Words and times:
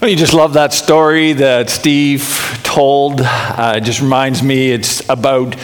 You 0.06 0.16
just 0.16 0.32
love 0.32 0.54
that 0.54 0.72
story 0.72 1.34
that 1.34 1.68
Steve 1.68 2.58
told. 2.62 3.20
Uh, 3.20 3.74
it 3.76 3.82
just 3.82 4.00
reminds 4.00 4.42
me 4.42 4.70
it's 4.70 5.06
about 5.10 5.56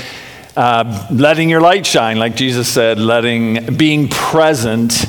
uh, 0.54 1.06
letting 1.10 1.48
your 1.48 1.62
light 1.62 1.86
shine, 1.86 2.18
like 2.18 2.36
Jesus 2.36 2.68
said, 2.68 2.98
letting 2.98 3.76
being 3.78 4.08
present 4.08 5.06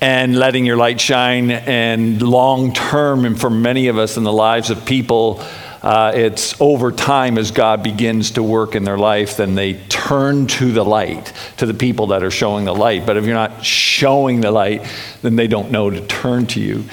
and 0.00 0.38
letting 0.38 0.64
your 0.64 0.76
light 0.76 1.00
shine. 1.00 1.50
And 1.50 2.22
long 2.22 2.72
term, 2.72 3.24
and 3.24 3.38
for 3.38 3.50
many 3.50 3.88
of 3.88 3.98
us 3.98 4.16
in 4.16 4.22
the 4.22 4.32
lives 4.32 4.70
of 4.70 4.86
people, 4.86 5.42
uh, 5.82 6.12
it's 6.14 6.60
over 6.60 6.92
time 6.92 7.38
as 7.38 7.50
God 7.50 7.82
begins 7.82 8.30
to 8.32 8.44
work 8.44 8.76
in 8.76 8.84
their 8.84 8.98
life, 8.98 9.36
then 9.36 9.56
they 9.56 9.74
turn 9.88 10.46
to 10.46 10.70
the 10.70 10.84
light, 10.84 11.32
to 11.56 11.66
the 11.66 11.74
people 11.74 12.06
that 12.08 12.22
are 12.22 12.30
showing 12.30 12.66
the 12.66 12.74
light. 12.74 13.06
But 13.06 13.16
if 13.16 13.24
you're 13.24 13.34
not 13.34 13.64
showing 13.64 14.40
the 14.40 14.52
light, 14.52 14.86
then 15.20 15.34
they 15.34 15.48
don't 15.48 15.72
know 15.72 15.90
to 15.90 16.00
turn 16.06 16.46
to 16.46 16.60
you. 16.60 16.84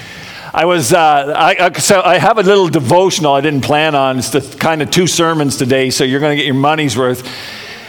I 0.52 0.64
was, 0.64 0.92
uh, 0.92 1.32
I, 1.36 1.72
so 1.78 2.02
I 2.02 2.18
have 2.18 2.38
a 2.38 2.42
little 2.42 2.68
devotional 2.68 3.34
I 3.34 3.40
didn't 3.40 3.62
plan 3.62 3.94
on. 3.94 4.18
It's 4.18 4.30
the 4.30 4.40
kind 4.40 4.82
of 4.82 4.90
two 4.90 5.06
sermons 5.06 5.56
today, 5.56 5.90
so 5.90 6.02
you're 6.02 6.18
going 6.18 6.32
to 6.32 6.36
get 6.36 6.46
your 6.46 6.56
money's 6.56 6.96
worth. 6.96 7.28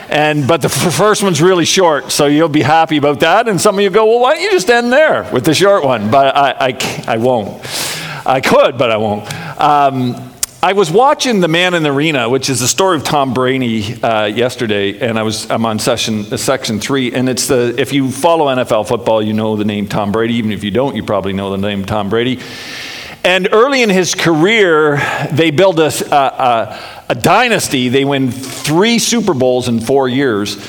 And, 0.09 0.47
but 0.47 0.61
the 0.61 0.69
first 0.69 1.23
one's 1.23 1.41
really 1.41 1.65
short, 1.65 2.11
so 2.11 2.27
you'll 2.27 2.49
be 2.49 2.61
happy 2.61 2.97
about 2.97 3.21
that. 3.21 3.47
And 3.47 3.59
some 3.59 3.75
of 3.75 3.81
you 3.81 3.89
go, 3.89 4.05
well, 4.05 4.19
why 4.19 4.33
don't 4.33 4.43
you 4.43 4.51
just 4.51 4.69
end 4.69 4.93
there 4.93 5.27
with 5.31 5.45
the 5.45 5.55
short 5.55 5.83
one? 5.83 6.11
But 6.11 6.35
I, 6.35 6.51
I, 6.59 7.03
I 7.07 7.17
won't. 7.17 7.65
I 8.27 8.41
could, 8.41 8.77
but 8.77 8.91
I 8.91 8.97
won't. 8.97 9.33
Um, 9.59 10.31
I 10.63 10.73
was 10.73 10.91
watching 10.91 11.39
The 11.39 11.47
Man 11.47 11.73
in 11.73 11.81
the 11.81 11.91
Arena, 11.91 12.29
which 12.29 12.47
is 12.47 12.59
the 12.59 12.67
story 12.67 12.95
of 12.95 13.03
Tom 13.03 13.33
Brady, 13.33 13.99
uh, 14.03 14.25
yesterday, 14.25 14.99
and 14.99 15.17
I 15.17 15.23
was 15.23 15.49
I'm 15.49 15.65
on 15.65 15.79
session 15.79 16.31
uh, 16.31 16.37
section 16.37 16.79
three, 16.79 17.11
and 17.15 17.27
it's 17.27 17.47
the 17.47 17.73
if 17.79 17.91
you 17.93 18.11
follow 18.11 18.45
NFL 18.45 18.87
football, 18.87 19.23
you 19.23 19.33
know 19.33 19.55
the 19.55 19.65
name 19.65 19.87
Tom 19.87 20.11
Brady. 20.11 20.35
Even 20.35 20.51
if 20.51 20.63
you 20.63 20.69
don't, 20.69 20.95
you 20.95 21.01
probably 21.01 21.33
know 21.33 21.49
the 21.49 21.57
name 21.57 21.83
Tom 21.85 22.09
Brady. 22.09 22.39
And 23.23 23.49
early 23.51 23.81
in 23.81 23.89
his 23.89 24.13
career, 24.13 25.01
they 25.31 25.49
build 25.49 25.79
a, 25.79 25.89
a, 26.15 26.79
a 27.09 27.15
dynasty. 27.15 27.89
They 27.89 28.05
win 28.05 28.29
three 28.29 28.99
Super 28.99 29.33
Bowls 29.33 29.67
in 29.67 29.79
four 29.79 30.07
years. 30.07 30.63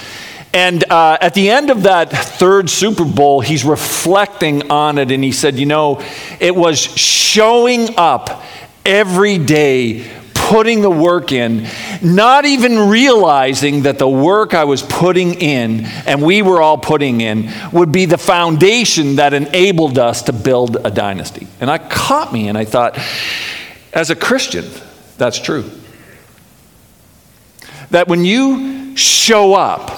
And 0.55 0.91
uh, 0.91 1.19
at 1.21 1.35
the 1.35 1.51
end 1.51 1.69
of 1.69 1.83
that 1.83 2.11
third 2.13 2.71
Super 2.71 3.05
Bowl, 3.05 3.43
he's 3.43 3.63
reflecting 3.63 4.71
on 4.71 4.97
it, 4.97 5.11
and 5.11 5.23
he 5.23 5.33
said, 5.33 5.57
You 5.57 5.67
know, 5.67 6.03
it 6.41 6.57
was 6.57 6.79
showing 6.79 7.99
up 7.99 8.43
every 8.85 9.39
day 9.39 10.11
putting 10.53 10.83
the 10.83 10.91
work 10.91 11.33
in, 11.33 11.67
not 12.03 12.45
even 12.45 12.91
realizing 12.91 13.83
that 13.83 13.99
the 13.99 14.09
work 14.09 14.53
I 14.53 14.65
was 14.65 14.83
putting 14.83 15.35
in 15.41 15.87
and 16.07 16.21
we 16.21 16.43
were 16.43 16.61
all 16.61 16.77
putting 16.77 17.21
in 17.21 17.51
would 17.73 17.91
be 17.91 18.05
the 18.05 18.19
foundation 18.19 19.17
that 19.17 19.33
enabled 19.33 19.99
us 19.99 20.23
to 20.23 20.33
build 20.33 20.77
a 20.85 20.91
dynasty. 20.91 21.47
And 21.61 21.71
I 21.71 21.79
caught 21.79 22.33
me 22.33 22.49
and 22.49 22.59
I 22.59 22.67
thought, 22.67 22.99
as 23.95 24.11
a 24.11 24.17
Christian, 24.17 24.67
that's 25.17 25.39
true. 25.39 25.71
That 27.91 28.09
when 28.09 28.25
you 28.25 28.97
show 28.97 29.55
up 29.55 29.91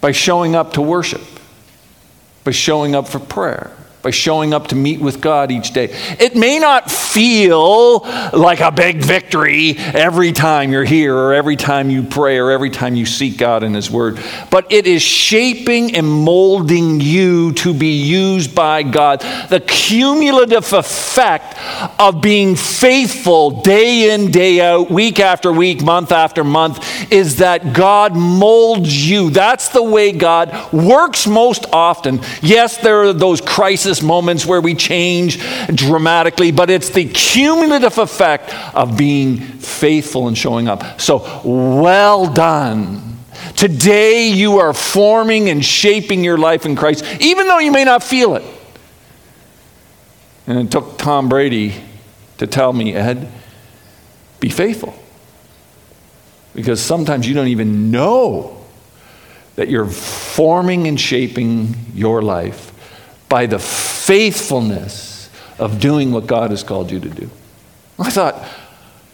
by 0.00 0.12
showing 0.12 0.54
up 0.54 0.74
to 0.74 0.82
worship, 0.82 1.22
by 2.44 2.52
showing 2.52 2.94
up 2.94 3.08
for 3.08 3.18
prayer, 3.18 3.76
by 4.02 4.10
showing 4.10 4.54
up 4.54 4.68
to 4.68 4.74
meet 4.74 5.00
with 5.00 5.20
God 5.20 5.50
each 5.50 5.72
day. 5.72 5.90
It 6.18 6.34
may 6.34 6.58
not 6.58 6.90
feel 6.90 8.00
like 8.32 8.60
a 8.60 8.70
big 8.70 8.98
victory 8.98 9.76
every 9.78 10.32
time 10.32 10.72
you're 10.72 10.84
here 10.84 11.14
or 11.14 11.34
every 11.34 11.56
time 11.56 11.90
you 11.90 12.02
pray 12.02 12.38
or 12.38 12.50
every 12.50 12.70
time 12.70 12.94
you 12.94 13.04
seek 13.04 13.36
God 13.36 13.62
in 13.62 13.74
His 13.74 13.90
Word, 13.90 14.18
but 14.50 14.70
it 14.72 14.86
is 14.86 15.02
shaping 15.02 15.94
and 15.96 16.06
molding 16.06 17.00
you 17.00 17.52
to 17.54 17.74
be 17.74 18.02
used 18.02 18.54
by 18.54 18.82
God. 18.82 19.20
The 19.50 19.60
cumulative 19.60 20.72
effect 20.72 21.56
of 22.00 22.22
being 22.22 22.56
faithful 22.56 23.62
day 23.62 24.14
in, 24.14 24.30
day 24.30 24.60
out, 24.60 24.90
week 24.90 25.20
after 25.20 25.52
week, 25.52 25.82
month 25.82 26.12
after 26.12 26.42
month 26.44 27.12
is 27.12 27.36
that 27.36 27.74
God 27.74 28.16
molds 28.16 29.08
you. 29.08 29.30
That's 29.30 29.68
the 29.68 29.82
way 29.82 30.12
God 30.12 30.72
works 30.72 31.26
most 31.26 31.66
often. 31.72 32.20
Yes, 32.40 32.78
there 32.78 33.02
are 33.02 33.12
those 33.12 33.40
crises 33.40 33.89
crisis 33.90 34.06
moments 34.06 34.46
where 34.46 34.60
we 34.60 34.74
change 34.74 35.42
dramatically, 35.74 36.52
but 36.52 36.70
it's 36.70 36.90
the 36.90 37.04
cumulative 37.06 37.98
effect 37.98 38.54
of 38.74 38.96
being 38.96 39.38
faithful 39.38 40.28
and 40.28 40.38
showing 40.38 40.68
up. 40.68 41.00
So, 41.00 41.40
well 41.44 42.32
done. 42.32 43.18
Today, 43.56 44.28
you 44.28 44.58
are 44.58 44.72
forming 44.72 45.48
and 45.48 45.64
shaping 45.64 46.22
your 46.22 46.38
life 46.38 46.66
in 46.66 46.76
Christ, 46.76 47.04
even 47.20 47.48
though 47.48 47.58
you 47.58 47.72
may 47.72 47.84
not 47.84 48.04
feel 48.04 48.36
it. 48.36 48.44
And 50.46 50.58
it 50.58 50.70
took 50.70 50.96
Tom 50.98 51.28
Brady 51.28 51.74
to 52.38 52.46
tell 52.46 52.72
me, 52.72 52.94
Ed, 52.94 53.30
be 54.38 54.50
faithful. 54.50 54.94
Because 56.54 56.80
sometimes 56.80 57.26
you 57.26 57.34
don't 57.34 57.48
even 57.48 57.90
know 57.90 58.64
that 59.56 59.68
you're 59.68 59.86
forming 59.86 60.86
and 60.86 60.98
shaping 60.98 61.74
your 61.94 62.22
life 62.22 62.69
by 63.30 63.46
the 63.46 63.58
faithfulness 63.58 65.30
of 65.58 65.80
doing 65.80 66.12
what 66.12 66.26
God 66.26 66.50
has 66.50 66.62
called 66.62 66.90
you 66.90 67.00
to 67.00 67.08
do. 67.08 67.30
I 67.98 68.10
thought, 68.10 68.44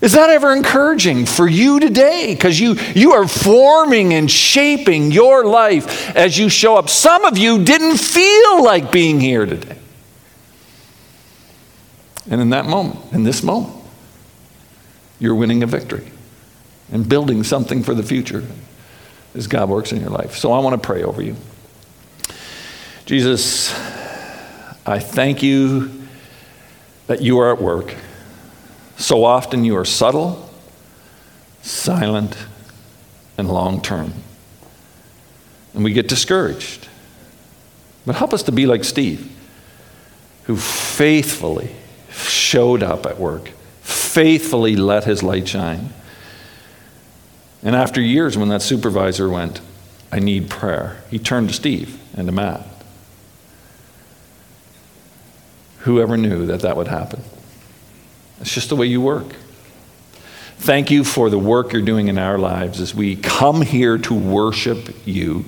is 0.01 0.13
that 0.13 0.31
ever 0.31 0.53
encouraging 0.53 1.27
for 1.27 1.47
you 1.47 1.79
today? 1.79 2.35
Because 2.35 2.59
you, 2.59 2.75
you 2.95 3.13
are 3.13 3.29
forming 3.29 4.15
and 4.15 4.31
shaping 4.31 5.13
your 5.13 5.45
life 5.45 6.17
as 6.17 6.39
you 6.39 6.49
show 6.49 6.77
up. 6.77 6.89
Some 6.89 7.25
of 7.25 7.39
you 7.39 7.63
didn't 7.63 7.99
feel 7.99 8.65
like 8.65 8.91
being 8.91 9.21
here 9.21 9.47
today. 9.47 9.77
And 12.29 12.41
in 12.41 12.51
that 12.51 12.67
moment, 12.67 13.13
in 13.13 13.23
this 13.23 13.43
moment, 13.43 13.75
you're 15.19 15.35
winning 15.35 15.63
a 15.63 15.67
victory 15.67 16.11
and 16.91 17.09
building 17.09 17.45
something 17.45 17.83
for 17.83 17.95
the 17.95 18.03
future 18.03 18.45
as 19.35 19.47
God 19.47 19.69
works 19.69 19.93
in 19.93 20.01
your 20.01 20.11
life. 20.11 20.37
So 20.37 20.53
I 20.53 20.59
want 20.61 20.81
to 20.81 20.87
pray 20.87 21.03
over 21.03 21.23
you. 21.23 21.37
Jesus, 23.07 23.73
I 24.87 25.01
thank 25.01 25.43
you 25.43 25.91
that 27.09 27.21
you 27.21 27.41
are 27.41 27.53
at 27.53 27.61
work. 27.61 27.95
So 28.97 29.25
often 29.25 29.65
you 29.65 29.77
are 29.77 29.85
subtle, 29.85 30.49
silent, 31.63 32.37
and 33.37 33.49
long 33.49 33.83
term. 33.83 34.13
And 35.75 35.83
we 35.83 35.93
get 35.93 36.09
discouraged. 36.09 36.89
But 38.07 38.15
help 38.15 38.33
us 38.33 38.45
to 38.45 38.53
be 38.53 38.67
like 38.67 38.85
Steve, 38.85 39.31
who 40.45 40.57
faithfully 40.57 41.75
showed 42.11 42.83
up 42.83 43.05
at 43.07 43.19
work, 43.19 43.49
faithfully 43.81 44.77
let 44.77 45.05
his 45.05 45.23
light 45.23 45.49
shine. 45.49 45.91
And 47.63 47.75
after 47.75 48.01
years, 48.01 48.39
when 48.39 48.49
that 48.51 48.63
supervisor 48.63 49.29
went, 49.29 49.61
I 50.13 50.21
need 50.21 50.49
prayer, 50.49 51.03
he 51.11 51.19
turned 51.19 51.49
to 51.49 51.55
Steve 51.55 52.01
and 52.17 52.29
to 52.29 52.33
Matt. 52.33 52.76
Whoever 55.87 56.17
knew 56.17 56.47
that 56.47 56.63
that 56.63 56.77
would 56.77 56.89
happen? 56.89 57.23
It's 58.41 58.53
just 58.53 58.71
the 58.71 58.77
way 58.77 58.87
you 58.87 59.01
work. 59.01 59.37
Thank 60.59 60.91
you 60.91 61.05
for 61.05 61.31
the 61.31 61.39
work 61.39 61.73
you're 61.73 61.81
doing 61.81 62.09
in 62.09 62.19
our 62.19 62.39
lives 62.39 62.81
as 62.81 62.93
we 62.93 63.15
come 63.15 63.63
here 63.63 63.97
to 63.99 64.13
worship 64.13 64.93
you 65.07 65.45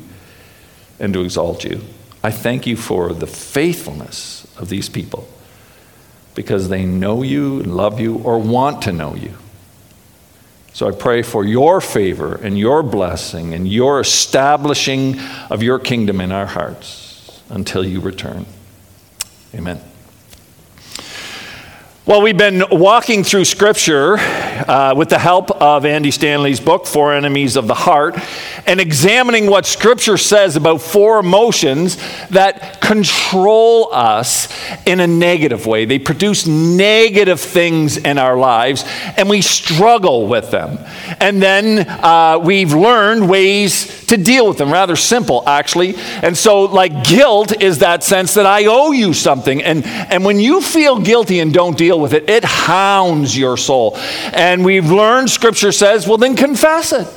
and 1.00 1.12
to 1.12 1.22
exalt 1.22 1.64
you. 1.64 1.80
I 2.22 2.30
thank 2.30 2.68
you 2.68 2.76
for 2.76 3.12
the 3.12 3.26
faithfulness 3.26 4.46
of 4.56 4.68
these 4.68 4.88
people 4.88 5.28
because 6.36 6.68
they 6.68 6.84
know 6.84 7.24
you, 7.24 7.58
and 7.58 7.76
love 7.76 7.98
you, 7.98 8.18
or 8.18 8.38
want 8.38 8.82
to 8.82 8.92
know 8.92 9.16
you. 9.16 9.34
So 10.72 10.86
I 10.86 10.92
pray 10.92 11.22
for 11.22 11.44
your 11.44 11.80
favor 11.80 12.36
and 12.36 12.56
your 12.56 12.84
blessing 12.84 13.54
and 13.54 13.66
your 13.66 13.98
establishing 13.98 15.18
of 15.50 15.64
your 15.64 15.80
kingdom 15.80 16.20
in 16.20 16.30
our 16.30 16.46
hearts 16.46 17.42
until 17.48 17.84
you 17.84 17.98
return. 17.98 18.46
Amen. 19.52 19.80
Well, 22.08 22.22
we've 22.22 22.38
been 22.38 22.64
walking 22.70 23.22
through 23.22 23.44
Scripture 23.44 24.16
uh, 24.16 24.94
with 24.96 25.10
the 25.10 25.18
help 25.18 25.50
of 25.60 25.84
Andy 25.84 26.10
Stanley's 26.10 26.58
book, 26.58 26.86
Four 26.86 27.12
Enemies 27.12 27.54
of 27.54 27.66
the 27.66 27.74
Heart, 27.74 28.16
and 28.68 28.80
examining 28.80 29.46
what 29.46 29.64
Scripture 29.64 30.18
says 30.18 30.54
about 30.54 30.82
four 30.82 31.18
emotions 31.18 31.96
that 32.28 32.82
control 32.82 33.88
us 33.92 34.46
in 34.86 35.00
a 35.00 35.06
negative 35.06 35.66
way. 35.66 35.86
They 35.86 35.98
produce 35.98 36.46
negative 36.46 37.40
things 37.40 37.96
in 37.96 38.18
our 38.18 38.36
lives, 38.36 38.84
and 39.16 39.28
we 39.28 39.40
struggle 39.40 40.26
with 40.26 40.50
them. 40.50 40.78
And 41.18 41.42
then 41.42 41.88
uh, 41.88 42.38
we've 42.40 42.74
learned 42.74 43.28
ways 43.28 44.06
to 44.08 44.18
deal 44.18 44.46
with 44.46 44.58
them, 44.58 44.70
rather 44.70 44.96
simple, 44.96 45.42
actually. 45.46 45.96
And 45.96 46.36
so, 46.36 46.64
like, 46.64 47.04
guilt 47.04 47.62
is 47.62 47.78
that 47.78 48.04
sense 48.04 48.34
that 48.34 48.44
I 48.44 48.66
owe 48.66 48.92
you 48.92 49.14
something. 49.14 49.62
And, 49.62 49.86
and 49.86 50.26
when 50.26 50.38
you 50.38 50.60
feel 50.60 50.98
guilty 50.98 51.40
and 51.40 51.54
don't 51.54 51.76
deal 51.76 51.98
with 51.98 52.12
it, 52.12 52.28
it 52.28 52.44
hounds 52.44 53.36
your 53.36 53.56
soul. 53.56 53.96
And 53.96 54.62
we've 54.62 54.90
learned, 54.90 55.30
Scripture 55.30 55.72
says, 55.72 56.06
well, 56.06 56.18
then 56.18 56.36
confess 56.36 56.92
it. 56.92 57.08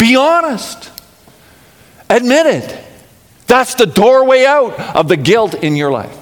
Be 0.00 0.16
honest. 0.16 0.90
Admit 2.08 2.46
it. 2.46 2.84
That's 3.46 3.74
the 3.74 3.84
doorway 3.84 4.46
out 4.46 4.96
of 4.96 5.08
the 5.08 5.16
guilt 5.16 5.54
in 5.54 5.76
your 5.76 5.92
life. 5.92 6.16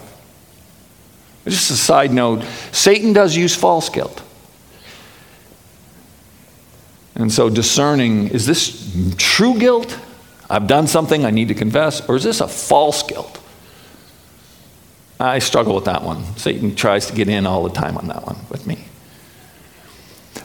Just 1.45 1.71
a 1.71 1.75
side 1.75 2.13
note 2.13 2.45
Satan 2.73 3.13
does 3.13 3.37
use 3.37 3.55
false 3.55 3.89
guilt. 3.89 4.23
And 7.15 7.33
so 7.33 7.49
discerning 7.49 8.29
is 8.29 8.47
this 8.47 9.15
true 9.17 9.59
guilt? 9.59 9.97
I've 10.51 10.67
done 10.67 10.87
something 10.89 11.25
I 11.25 11.31
need 11.31 11.49
to 11.49 11.55
confess, 11.55 12.07
or 12.09 12.17
is 12.17 12.25
this 12.25 12.41
a 12.41 12.49
false 12.49 13.03
guilt? 13.05 13.41
I 15.21 15.39
struggle 15.39 15.75
with 15.75 15.85
that 15.85 16.03
one. 16.03 16.25
Satan 16.37 16.75
tries 16.75 17.07
to 17.07 17.15
get 17.15 17.29
in 17.29 17.47
all 17.47 17.63
the 17.63 17.75
time 17.75 17.97
on 17.97 18.09
that 18.09 18.27
one 18.27 18.39
with 18.51 18.67
me. 18.67 18.88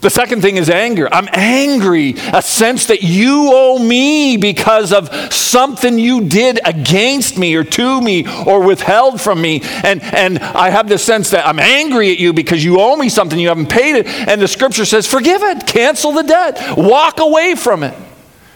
The 0.04 0.10
second 0.10 0.42
thing 0.42 0.58
is 0.58 0.70
anger. 0.70 1.08
I'm 1.10 1.30
angry, 1.32 2.16
a 2.34 2.42
sense 2.42 2.88
that 2.88 3.04
you 3.04 3.52
owe 3.54 3.80
me 3.80 4.36
because 4.36 4.92
of 4.92 5.10
something 5.32 5.98
you 5.98 6.28
did 6.28 6.60
against 6.66 7.38
me 7.38 7.56
or 7.56 7.64
to 7.64 8.02
me 8.02 8.28
or 8.46 8.62
withheld 8.66 9.22
from 9.22 9.42
me. 9.42 9.62
And, 9.64 10.04
and 10.04 10.40
I 10.40 10.72
have 10.72 10.90
this 10.90 11.06
sense 11.06 11.30
that 11.30 11.48
I'm 11.48 11.58
angry 11.58 12.12
at 12.12 12.20
you 12.20 12.34
because 12.34 12.62
you 12.62 12.82
owe 12.82 12.98
me 12.98 13.08
something, 13.08 13.40
you 13.40 13.48
haven't 13.48 13.70
paid 13.70 13.96
it. 13.96 14.08
And 14.08 14.42
the 14.42 14.48
scripture 14.50 14.84
says, 14.84 15.08
forgive 15.08 15.42
it, 15.42 15.66
cancel 15.66 16.12
the 16.12 16.24
debt, 16.24 16.78
walk 16.78 17.22
away 17.22 17.56
from 17.56 17.84
it. 17.84 17.96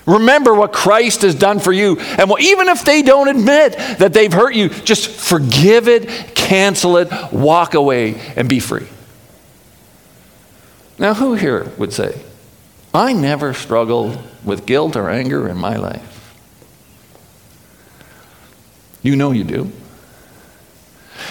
Remember 0.06 0.54
what 0.54 0.74
Christ 0.74 1.22
has 1.22 1.34
done 1.34 1.62
for 1.62 1.72
you. 1.72 1.98
And 1.98 2.30
even 2.42 2.68
if 2.68 2.84
they 2.84 3.02
don't 3.04 3.30
admit 3.30 3.78
that 4.00 4.12
they've 4.12 4.34
hurt 4.34 4.54
you, 4.54 4.68
just 4.68 5.08
forgive 5.10 5.88
it, 5.88 6.36
cancel 6.36 6.98
it, 6.98 7.08
walk 7.32 7.74
away, 7.74 8.20
and 8.36 8.50
be 8.50 8.60
free. 8.60 8.88
Now, 11.00 11.14
who 11.14 11.36
here 11.36 11.72
would 11.78 11.94
say, 11.94 12.22
I 12.94 13.14
never 13.14 13.54
struggled 13.54 14.18
with 14.44 14.66
guilt 14.66 14.96
or 14.96 15.10
anger 15.10 15.48
in 15.48 15.58
my 15.58 15.76
life? 15.76 16.14
You 19.04 19.16
know 19.16 19.32
you 19.32 19.44
do. 19.44 19.72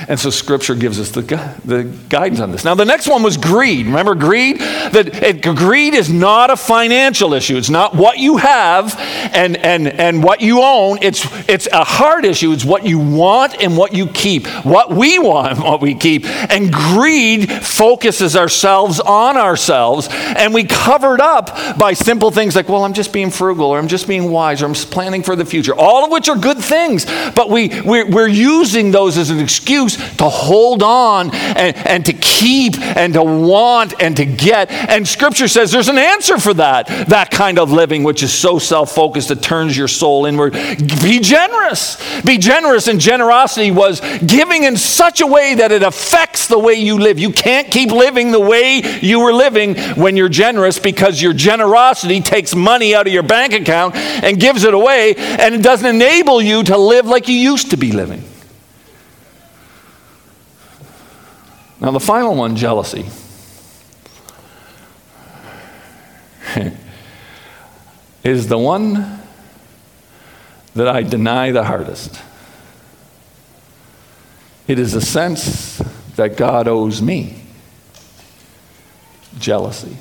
And 0.09 0.19
so 0.19 0.31
Scripture 0.31 0.75
gives 0.75 1.01
us 1.01 1.11
the, 1.11 1.23
the 1.65 1.85
guidance 2.09 2.41
on 2.41 2.53
this. 2.53 2.65
Now, 2.65 2.75
the 2.75 2.85
next 2.85 3.09
one 3.09 3.23
was 3.23 3.37
greed. 3.37 3.87
Remember 3.87 4.15
greed? 4.15 4.59
That 4.59 5.23
it, 5.23 5.43
greed 5.43 5.95
is 5.95 6.11
not 6.11 6.51
a 6.51 6.57
financial 6.57 7.33
issue. 7.33 7.57
It's 7.57 7.71
not 7.71 7.95
what 7.95 8.19
you 8.19 8.37
have 8.37 8.95
and, 8.99 9.57
and, 9.57 9.89
and 9.89 10.23
what 10.23 10.41
you 10.41 10.63
own. 10.63 10.99
It's, 11.03 11.25
it's 11.49 11.69
a 11.69 11.85
heart 11.85 12.25
issue. 12.25 12.53
It's 12.53 12.65
what 12.65 12.85
you 12.85 12.99
want 12.99 13.63
and 13.63 13.77
what 13.77 13.95
you 13.95 14.07
keep. 14.09 14.47
What 14.65 14.91
we 14.91 15.19
want 15.19 15.53
and 15.53 15.63
what 15.63 15.81
we 15.81 15.95
keep. 15.95 16.25
And 16.27 16.73
greed 16.73 17.51
focuses 17.51 18.37
ourselves 18.37 19.01
on 19.01 19.37
ourselves. 19.37 20.09
And 20.11 20.53
we 20.53 20.65
cover 20.65 21.15
it 21.15 21.21
up 21.21 21.79
by 21.79 21.93
simple 21.93 22.31
things 22.31 22.57
like, 22.57 22.69
well, 22.69 22.85
I'm 22.85 22.95
just 22.95 23.13
being 23.13 23.31
frugal 23.31 23.67
or 23.67 23.79
I'm 23.79 23.89
just 23.89 24.09
being 24.09 24.31
wise 24.31 24.63
or 24.63 24.67
I'm 24.67 24.75
planning 24.75 25.23
for 25.23 25.37
the 25.37 25.45
future. 25.45 25.75
All 25.75 26.05
of 26.05 26.11
which 26.11 26.29
are 26.29 26.37
good 26.37 26.59
things. 26.59 27.05
But 27.35 27.51
we, 27.51 27.81
we're, 27.83 28.09
we're 28.09 28.29
using 28.29 28.91
those 28.91 29.17
as 29.17 29.31
an 29.31 29.39
excuse 29.39 29.76
excuse 29.77 30.17
to 30.17 30.29
hold 30.29 30.83
on 30.83 31.35
and, 31.35 31.77
and 31.77 32.07
to 32.07 32.13
keep 32.13 32.79
and 32.79 33.15
to 33.15 33.23
want 33.23 34.01
and 34.01 34.17
to 34.17 34.25
get. 34.25 34.71
And 34.71 35.07
Scripture 35.07 35.49
says 35.49 35.73
there's 35.73 35.89
an 35.89 35.99
answer 35.99 36.39
for 36.39 36.55
that, 36.55 36.87
that 37.09 37.31
kind 37.31 37.59
of 37.59 37.73
living, 37.73 38.03
which 38.03 38.23
is 38.23 38.33
so 38.33 38.59
self 38.59 38.95
focused 38.95 39.31
it 39.31 39.43
turns 39.43 39.77
your 39.77 39.89
soul 39.89 40.27
inward. 40.27 40.53
Be 40.53 41.21
generous. 41.21 42.23
Be 42.23 42.39
generous. 42.39 42.89
And 42.89 43.01
generosity 43.01 43.71
was 43.71 44.01
giving 44.21 44.65
in 44.65 44.77
such 44.77 45.21
a 45.21 45.27
way 45.27 45.55
that 45.55 45.73
it 45.73 45.83
affects 45.83 46.49
the 46.49 46.59
way 46.59 46.75
you 46.75 46.99
live. 46.99 47.19
You 47.19 47.33
can't 47.33 47.71
keep 47.71 47.91
living 47.91 48.33
the 48.33 48.41
way 48.41 48.83
you 49.01 49.21
were 49.21 49.33
living 49.33 49.77
when 49.95 50.17
you're 50.17 50.29
generous 50.29 50.79
because 50.79 51.21
your 51.21 51.33
generosity 51.33 52.21
takes 52.21 52.55
money 52.55 52.95
out 52.95 53.07
of 53.07 53.13
your 53.13 53.23
bank 53.23 53.53
account 53.53 53.95
and 53.97 54.41
gives 54.41 54.65
it 54.65 54.75
away, 54.75 55.15
and 55.17 55.55
it 55.55 55.63
doesn't 55.63 55.87
enable 55.87 56.41
you 56.41 56.63
to 56.65 56.77
live 56.77 57.07
like 57.07 57.29
you 57.29 57.35
used 57.35 57.71
to 57.71 57.77
be 57.77 57.93
living. 57.93 58.23
Now, 61.87 61.93
the 61.93 62.01
final 62.01 62.35
one, 62.35 62.57
jealousy. 62.57 63.07
is 68.25 68.49
the 68.49 68.59
one 68.59 69.21
that 70.75 70.89
I 70.89 71.05
deny 71.05 71.53
the 71.53 71.63
hardest. 71.63 72.21
It 74.67 74.81
is 74.81 74.95
a 74.95 75.01
sense 75.01 75.79
that 76.17 76.37
God 76.37 76.67
owes 76.67 77.01
me. 77.01 77.41
Jealousy. 79.39 79.97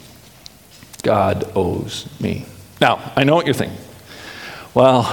God 1.04 1.52
owes 1.54 2.10
me. 2.20 2.48
Now, 2.82 3.12
I 3.16 3.24
know 3.24 3.36
what 3.36 3.46
you're 3.46 3.54
thinking. 3.54 3.78
Well, 4.74 5.04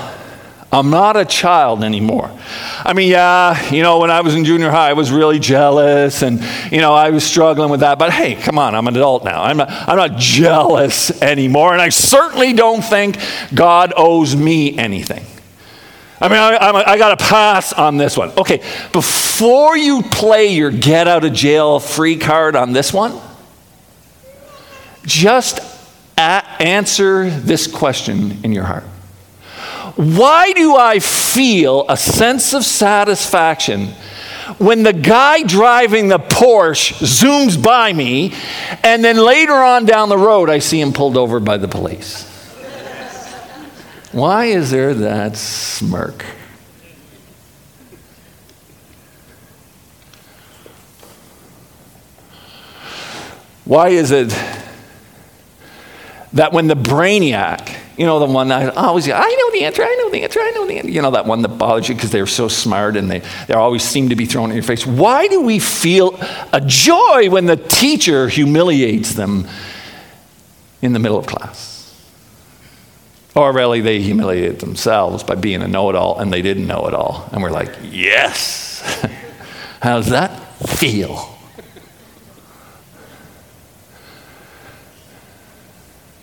I'm 0.73 0.89
not 0.89 1.19
a 1.19 1.27
child 1.27 1.85
anymore. 1.85 2.31
I 2.83 2.95
mean, 2.95 3.11
yeah, 3.11 3.71
you 3.71 3.83
know, 3.83 3.99
when 3.99 4.11
I 4.11 4.23
was 4.23 4.35
in 4.35 4.47
junior 4.47 4.71
high, 4.71 4.89
I 4.89 4.93
was 4.95 5.13
really 5.13 5.39
jealous 5.39 6.23
and, 6.23 6.41
you 6.73 6.79
know, 6.79 6.95
I 6.95 7.11
was 7.11 7.25
struggling 7.25 7.71
with 7.71 7.81
that. 7.81 7.99
But 7.99 8.11
hey, 8.11 8.37
come 8.37 8.59
on, 8.59 8.75
I'm 8.75 8.89
an 8.89 8.97
adult 8.97 9.23
now. 9.23 9.43
I'm 9.43 9.59
not, 9.59 9.69
I'm 9.71 9.99
not 9.99 10.17
jealous 10.17 11.21
anymore. 11.21 11.75
And 11.75 11.83
I 11.83 11.91
certainly 11.91 12.55
don't 12.55 12.81
think 12.81 13.19
God 13.53 13.93
owes 13.99 14.35
me 14.35 14.79
anything. 14.79 15.27
I 16.23 16.29
mean, 16.29 16.39
I, 16.39 16.85
I, 16.87 16.99
got 16.99 17.19
to 17.19 17.23
pass 17.23 17.73
on 17.75 17.99
this 17.99 18.17
one. 18.17 18.31
Okay, 18.39 18.63
before 18.93 19.77
you 19.77 20.03
play 20.03 20.55
your 20.55 20.71
get 20.71 21.07
out 21.09 21.25
of 21.25 21.33
jail 21.35 21.81
free 21.81 22.17
card 22.17 22.57
on 22.57 22.73
this 22.73 22.93
one, 22.95 23.21
just 25.05 25.59
a- 26.17 26.63
answer 26.63 27.29
this 27.29 27.67
question 27.67 28.39
in 28.45 28.53
your 28.53 28.65
heart 28.65 28.85
why 29.97 30.53
do 30.53 30.77
I 30.77 30.99
feel 31.01 31.85
a 31.89 31.97
sense 31.97 32.55
of 32.55 32.65
satisfaction 32.65 33.89
when 34.59 34.83
the 34.83 34.93
guy 34.93 35.43
driving 35.43 36.09
the 36.09 36.19
Porsche 36.19 36.95
zooms 36.95 37.63
by 37.63 37.93
me 37.93 38.35
and 38.83 39.05
then 39.05 39.17
later 39.17 39.53
on 39.53 39.85
down 39.85 40.09
the 40.09 40.19
road 40.19 40.51
I 40.51 40.59
see 40.59 40.81
him 40.81 40.93
pulled 40.93 41.17
over 41.17 41.41
by 41.41 41.59
the 41.59 41.69
police? 41.69 42.29
Why 44.13 44.47
is 44.47 44.71
there 44.71 44.95
that 44.95 45.37
smirk? 45.37 46.25
Why 53.65 53.89
is 53.89 54.11
it 54.11 54.33
that 56.35 56.53
when 56.53 56.67
the 56.67 56.75
brainiac 56.75 57.79
you 57.97 58.07
know, 58.07 58.19
the 58.19 58.27
one 58.27 58.49
that 58.49 58.75
oh, 58.77 58.89
always, 58.89 59.09
I 59.09 59.21
know 59.21 59.51
the 59.51 59.65
answer, 59.65 59.83
I 59.83 59.95
know 60.01 60.11
the 60.11 60.23
answer, 60.23 60.41
I 60.41 60.51
know 60.53 60.67
the 60.67 60.79
answer. 60.79 60.91
You 60.91 61.03
know, 61.03 61.11
that 61.11 61.27
one 61.27 61.43
that 61.43 61.51
bothers 61.51 61.89
you 61.89 61.95
because 61.95 62.11
they're 62.11 62.27
so 62.27 62.49
smart 62.49 62.97
and 62.97 63.11
they, 63.11 63.21
they 63.47 63.55
always 63.55 63.83
seem 63.83 64.09
to 64.09 64.17
be 64.17 64.25
thrown 64.25 64.51
in 64.51 64.57
your 64.57 64.63
face. 64.63 64.87
Why 64.87 65.29
do 65.29 65.43
we 65.43 65.59
feel 65.59 66.19
a 66.53 66.61
joy 66.61 67.29
when 67.29 67.47
the 67.47 67.57
teacher 67.57 68.29
humiliates 68.29 69.15
them 69.15 69.47
in 70.81 70.95
the 70.95 70.99
middle 70.99 71.19
of 71.19 71.27
class? 71.27 71.71
Or 73.37 73.53
really, 73.53 73.81
they 73.81 74.01
humiliated 74.01 74.61
themselves 74.61 75.23
by 75.23 75.35
being 75.35 75.63
a 75.63 75.69
know 75.69 75.89
it 75.91 75.97
all 75.97 76.19
and 76.19 76.33
they 76.33 76.43
didn't 76.43 76.67
know 76.67 76.87
it 76.87 76.95
all. 76.95 77.29
And 77.33 77.43
we're 77.43 77.51
like, 77.51 77.73
yes. 77.83 78.81
How's 79.83 80.09
that 80.09 80.31
feel? 80.67 81.39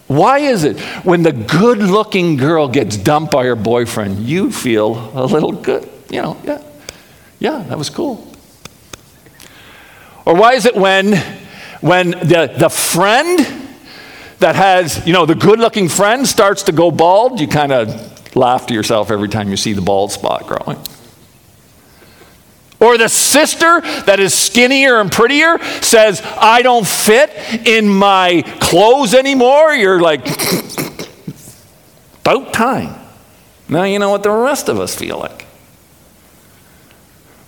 Why 0.09 0.39
is 0.39 0.63
it 0.63 0.79
when 1.05 1.21
the 1.21 1.31
good 1.31 1.77
looking 1.77 2.35
girl 2.35 2.67
gets 2.67 2.97
dumped 2.97 3.31
by 3.31 3.45
her 3.45 3.55
boyfriend, 3.55 4.17
you 4.17 4.51
feel 4.51 5.11
a 5.13 5.23
little 5.23 5.51
good? 5.51 5.87
You 6.09 6.23
know, 6.23 6.37
yeah, 6.43 6.63
yeah, 7.37 7.63
that 7.69 7.77
was 7.77 7.91
cool. 7.91 8.27
Or 10.25 10.33
why 10.33 10.53
is 10.53 10.65
it 10.65 10.75
when, 10.75 11.15
when 11.81 12.09
the, 12.09 12.51
the 12.57 12.69
friend 12.69 13.37
that 14.39 14.55
has, 14.55 15.05
you 15.05 15.13
know, 15.13 15.27
the 15.27 15.35
good 15.35 15.59
looking 15.59 15.87
friend 15.87 16.27
starts 16.27 16.63
to 16.63 16.71
go 16.71 16.89
bald, 16.89 17.39
you 17.39 17.47
kind 17.47 17.71
of 17.71 18.35
laugh 18.35 18.65
to 18.65 18.73
yourself 18.73 19.11
every 19.11 19.29
time 19.29 19.49
you 19.49 19.57
see 19.57 19.73
the 19.73 19.81
bald 19.81 20.11
spot 20.11 20.47
growing? 20.47 20.79
Or 22.79 22.97
the 22.97 23.09
sister 23.09 23.81
that 23.81 24.19
is 24.19 24.33
skinnier 24.33 24.99
and 24.99 25.11
prettier 25.11 25.57
says, 25.81 26.21
I 26.23 26.61
don't 26.61 26.87
fit 26.87 27.29
in 27.67 27.89
my 27.89 28.43
clothes 28.61 29.13
anymore. 29.13 29.73
You're 29.73 29.99
like, 29.99 30.25
about 32.21 32.53
time. 32.53 32.95
Now 33.67 33.83
you 33.83 33.99
know 33.99 34.09
what 34.09 34.23
the 34.23 34.31
rest 34.31 34.69
of 34.69 34.79
us 34.79 34.95
feel 34.95 35.19
like. 35.19 35.45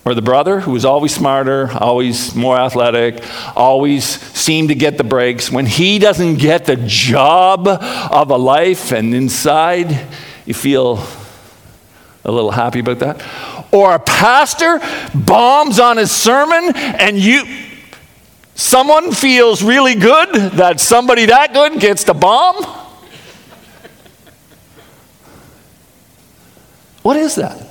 Or 0.04 0.16
the 0.16 0.22
brother 0.22 0.60
who 0.60 0.72
was 0.72 0.84
always 0.84 1.14
smarter, 1.14 1.70
always 1.74 2.36
more 2.36 2.58
athletic, 2.58 3.24
always 3.56 4.04
seemed 4.06 4.70
to 4.70 4.76
get 4.76 4.98
the 4.98 5.04
breaks. 5.04 5.52
When 5.52 5.66
he 5.66 6.00
doesn't 6.00 6.38
get 6.38 6.66
the 6.66 6.76
job 6.76 7.68
of 7.68 8.32
a 8.32 8.38
life 8.38 8.92
and 8.92 9.14
inside 9.14 10.08
you 10.46 10.56
feel 10.56 11.06
a 12.26 12.32
little 12.32 12.52
happy 12.52 12.80
about 12.80 13.00
that 13.00 13.22
or 13.72 13.96
a 13.96 14.00
pastor 14.00 14.80
bombs 15.14 15.80
on 15.80 15.98
his 15.98 16.12
sermon 16.12 16.76
and 16.76 17.18
you 17.18 17.44
someone 18.56 19.12
feels 19.12 19.64
really 19.64 19.96
good 19.96 20.34
that 20.54 20.80
somebody 20.80 21.26
that 21.26 21.54
good 21.54 21.80
gets 21.80 22.04
to 22.04 22.14
bomb 22.14 22.64
what 27.02 27.18
is 27.18 27.36
that 27.36 27.68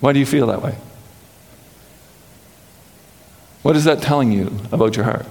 why 0.00 0.12
do 0.12 0.18
you 0.18 0.26
feel 0.26 0.48
that 0.48 0.60
way 0.60 0.76
What 3.62 3.76
is 3.76 3.84
that 3.84 4.02
telling 4.02 4.32
you 4.32 4.58
about 4.72 4.96
your 4.96 5.04
heart? 5.04 5.26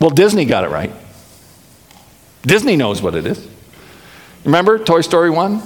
Well, 0.00 0.10
Disney 0.10 0.44
got 0.44 0.64
it 0.64 0.70
right. 0.70 0.92
Disney 2.42 2.76
knows 2.76 3.00
what 3.00 3.14
it 3.14 3.24
is. 3.24 3.48
Remember 4.46 4.78
Toy 4.78 5.00
Story 5.00 5.28
1? 5.28 5.60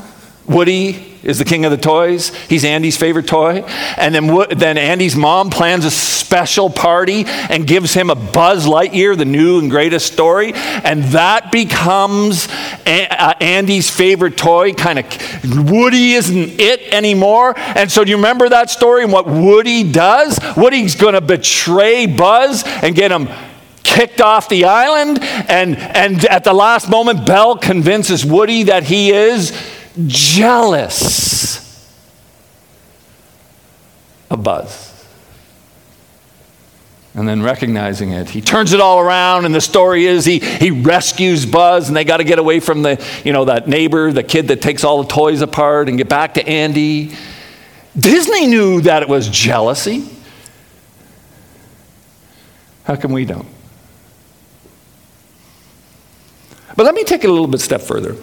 Woody 0.48 1.18
is 1.22 1.38
the 1.38 1.44
king 1.44 1.64
of 1.64 1.70
the 1.70 1.76
toys. 1.76 2.34
He's 2.48 2.64
Andy's 2.64 2.96
favorite 2.96 3.28
toy. 3.28 3.62
And 3.96 4.14
then, 4.14 4.46
then 4.56 4.78
Andy's 4.78 5.14
mom 5.14 5.50
plans 5.50 5.84
a 5.84 5.90
special 5.90 6.70
party 6.70 7.24
and 7.26 7.66
gives 7.66 7.92
him 7.92 8.10
a 8.10 8.14
Buzz 8.14 8.66
Lightyear, 8.66 9.16
the 9.16 9.26
new 9.26 9.60
and 9.60 9.70
greatest 9.70 10.12
story. 10.12 10.52
And 10.54 11.04
that 11.12 11.52
becomes 11.52 12.48
a- 12.86 13.06
uh, 13.06 13.34
Andy's 13.40 13.90
favorite 13.90 14.36
toy. 14.36 14.72
Kind 14.72 14.98
of, 14.98 15.70
Woody 15.70 16.14
isn't 16.14 16.58
it 16.58 16.80
anymore. 16.92 17.54
And 17.58 17.92
so, 17.92 18.02
do 18.02 18.10
you 18.10 18.16
remember 18.16 18.48
that 18.48 18.70
story 18.70 19.04
and 19.04 19.12
what 19.12 19.26
Woody 19.26 19.92
does? 19.92 20.40
Woody's 20.56 20.94
going 20.94 21.14
to 21.14 21.20
betray 21.20 22.06
Buzz 22.06 22.64
and 22.64 22.96
get 22.96 23.12
him 23.12 23.28
kicked 23.90 24.20
off 24.20 24.48
the 24.48 24.64
island. 24.64 25.18
And, 25.20 25.76
and 25.76 26.24
at 26.26 26.44
the 26.44 26.52
last 26.52 26.88
moment, 26.88 27.26
Belle 27.26 27.58
convinces 27.58 28.24
Woody 28.24 28.64
that 28.64 28.84
he 28.84 29.10
is 29.10 29.52
jealous 30.06 31.60
of 34.30 34.42
Buzz. 34.42 34.86
And 37.12 37.28
then 37.28 37.42
recognizing 37.42 38.12
it, 38.12 38.30
he 38.30 38.40
turns 38.40 38.72
it 38.72 38.80
all 38.80 39.00
around, 39.00 39.44
and 39.44 39.52
the 39.52 39.60
story 39.60 40.06
is 40.06 40.24
he, 40.24 40.38
he 40.38 40.70
rescues 40.70 41.44
Buzz, 41.44 41.88
and 41.88 41.96
they 41.96 42.04
got 42.04 42.18
to 42.18 42.24
get 42.24 42.38
away 42.38 42.60
from 42.60 42.82
the, 42.82 43.04
you 43.24 43.32
know, 43.32 43.46
that 43.46 43.66
neighbor, 43.66 44.12
the 44.12 44.22
kid 44.22 44.46
that 44.48 44.62
takes 44.62 44.84
all 44.84 45.02
the 45.02 45.08
toys 45.08 45.40
apart, 45.40 45.88
and 45.88 45.98
get 45.98 46.08
back 46.08 46.34
to 46.34 46.48
Andy. 46.48 47.12
Disney 47.98 48.46
knew 48.46 48.82
that 48.82 49.02
it 49.02 49.08
was 49.08 49.28
jealousy. 49.28 50.08
How 52.84 52.94
come 52.94 53.10
we 53.10 53.24
don't? 53.24 53.48
But 56.76 56.84
let 56.84 56.94
me 56.94 57.04
take 57.04 57.24
it 57.24 57.30
a 57.30 57.32
little 57.32 57.46
bit 57.46 57.60
step 57.60 57.80
further. 57.80 58.16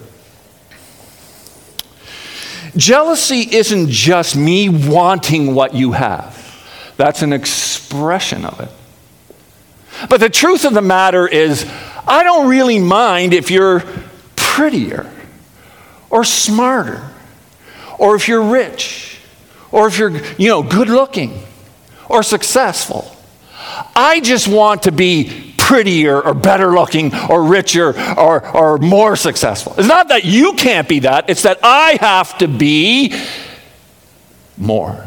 Jealousy 2.75 3.47
isn't 3.55 3.89
just 3.89 4.35
me 4.35 4.69
wanting 4.69 5.55
what 5.55 5.73
you 5.73 5.93
have, 5.93 6.35
that's 6.95 7.21
an 7.21 7.33
expression 7.33 8.45
of 8.45 8.59
it. 8.59 8.69
But 10.09 10.19
the 10.19 10.29
truth 10.29 10.63
of 10.63 10.73
the 10.73 10.81
matter 10.81 11.27
is, 11.27 11.69
I 12.07 12.23
don't 12.23 12.47
really 12.47 12.79
mind 12.79 13.33
if 13.33 13.49
you're 13.49 13.83
prettier 14.35 15.11
or 16.09 16.23
smarter 16.23 17.09
or 17.97 18.15
if 18.15 18.27
you're 18.27 18.43
rich 18.43 19.19
or 19.71 19.87
if 19.87 19.97
you're, 19.97 20.11
you 20.37 20.49
know, 20.49 20.61
good 20.61 20.89
looking 20.89 21.41
or 22.07 22.23
successful. 22.23 23.11
I 23.95 24.19
just 24.21 24.47
want 24.47 24.83
to 24.83 24.91
be 24.91 25.53
prettier 25.67 26.21
or 26.21 26.33
better 26.33 26.71
looking 26.71 27.13
or 27.29 27.43
richer 27.43 27.89
or, 28.17 28.55
or 28.55 28.77
more 28.77 29.17
successful. 29.17 29.73
It's 29.77 29.87
not 29.87 30.07
that 30.07 30.23
you 30.23 30.53
can't 30.53 30.87
be 30.87 30.99
that, 30.99 31.29
it's 31.29 31.43
that 31.43 31.59
I 31.61 31.97
have 31.99 32.37
to 32.37 32.47
be 32.47 33.13
more. 34.55 35.03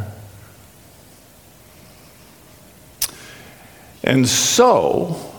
And 4.04 4.28
so, 4.28 5.32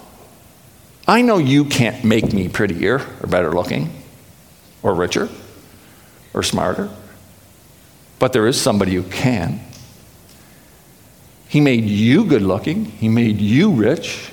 I 1.08 1.22
know 1.22 1.38
you 1.38 1.66
can't 1.66 2.04
make 2.04 2.34
me 2.34 2.50
prettier 2.50 2.96
or 2.96 3.28
better 3.28 3.52
looking 3.52 3.92
or 4.82 4.96
richer 4.96 5.30
or 6.34 6.42
smarter, 6.42 6.90
but 8.18 8.34
there 8.34 8.48
is 8.48 8.60
somebody 8.60 8.96
who 8.96 9.04
can. 9.04 9.60
He 11.48 11.62
made 11.62 11.86
you 11.86 12.26
good 12.26 12.42
looking, 12.42 12.86
He 12.86 13.08
made 13.08 13.40
you 13.40 13.70
rich, 13.70 14.31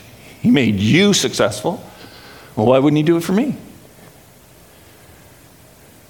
he 0.48 0.52
made 0.52 0.80
you 0.80 1.12
successful. 1.12 1.84
Well, 2.56 2.68
why 2.68 2.78
wouldn't 2.78 2.96
He 2.96 3.02
do 3.02 3.18
it 3.18 3.20
for 3.22 3.34
me? 3.34 3.54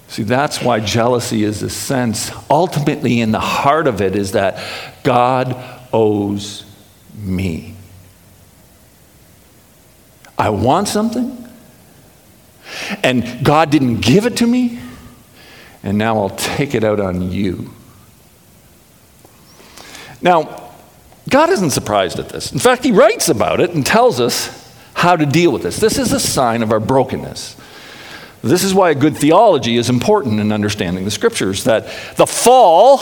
See, 0.07 0.23
that's 0.23 0.61
why 0.61 0.79
jealousy 0.79 1.43
is 1.43 1.61
a 1.61 1.69
sense. 1.69 2.31
Ultimately, 2.49 3.19
in 3.19 3.33
the 3.33 3.39
heart 3.41 3.85
of 3.85 3.99
it, 3.99 4.15
is 4.15 4.31
that 4.31 4.63
God 5.03 5.61
owes 5.91 6.63
me. 7.13 7.75
I 10.37 10.51
want 10.51 10.87
something, 10.87 11.45
and 13.03 13.43
God 13.43 13.71
didn't 13.71 13.99
give 13.99 14.25
it 14.25 14.37
to 14.37 14.47
me, 14.47 14.79
and 15.83 15.97
now 15.97 16.17
I'll 16.17 16.29
take 16.29 16.73
it 16.73 16.85
out 16.85 17.01
on 17.01 17.29
you. 17.29 17.73
Now, 20.21 20.68
God 21.29 21.49
isn't 21.49 21.71
surprised 21.71 22.19
at 22.19 22.29
this. 22.29 22.51
In 22.51 22.59
fact, 22.59 22.83
He 22.83 22.91
writes 22.91 23.29
about 23.29 23.59
it 23.59 23.71
and 23.71 23.85
tells 23.85 24.19
us 24.19 24.55
how 24.93 25.15
to 25.15 25.25
deal 25.25 25.51
with 25.51 25.63
this. 25.63 25.77
This 25.77 25.97
is 25.97 26.11
a 26.11 26.19
sign 26.19 26.61
of 26.63 26.71
our 26.71 26.79
brokenness. 26.79 27.55
This 28.41 28.63
is 28.63 28.73
why 28.73 28.89
a 28.91 28.95
good 28.95 29.17
theology 29.17 29.75
is 29.75 29.89
important 29.89 30.39
in 30.39 30.51
understanding 30.51 31.05
the 31.05 31.11
scriptures. 31.11 31.65
That 31.65 31.85
the 32.15 32.25
fall 32.25 32.99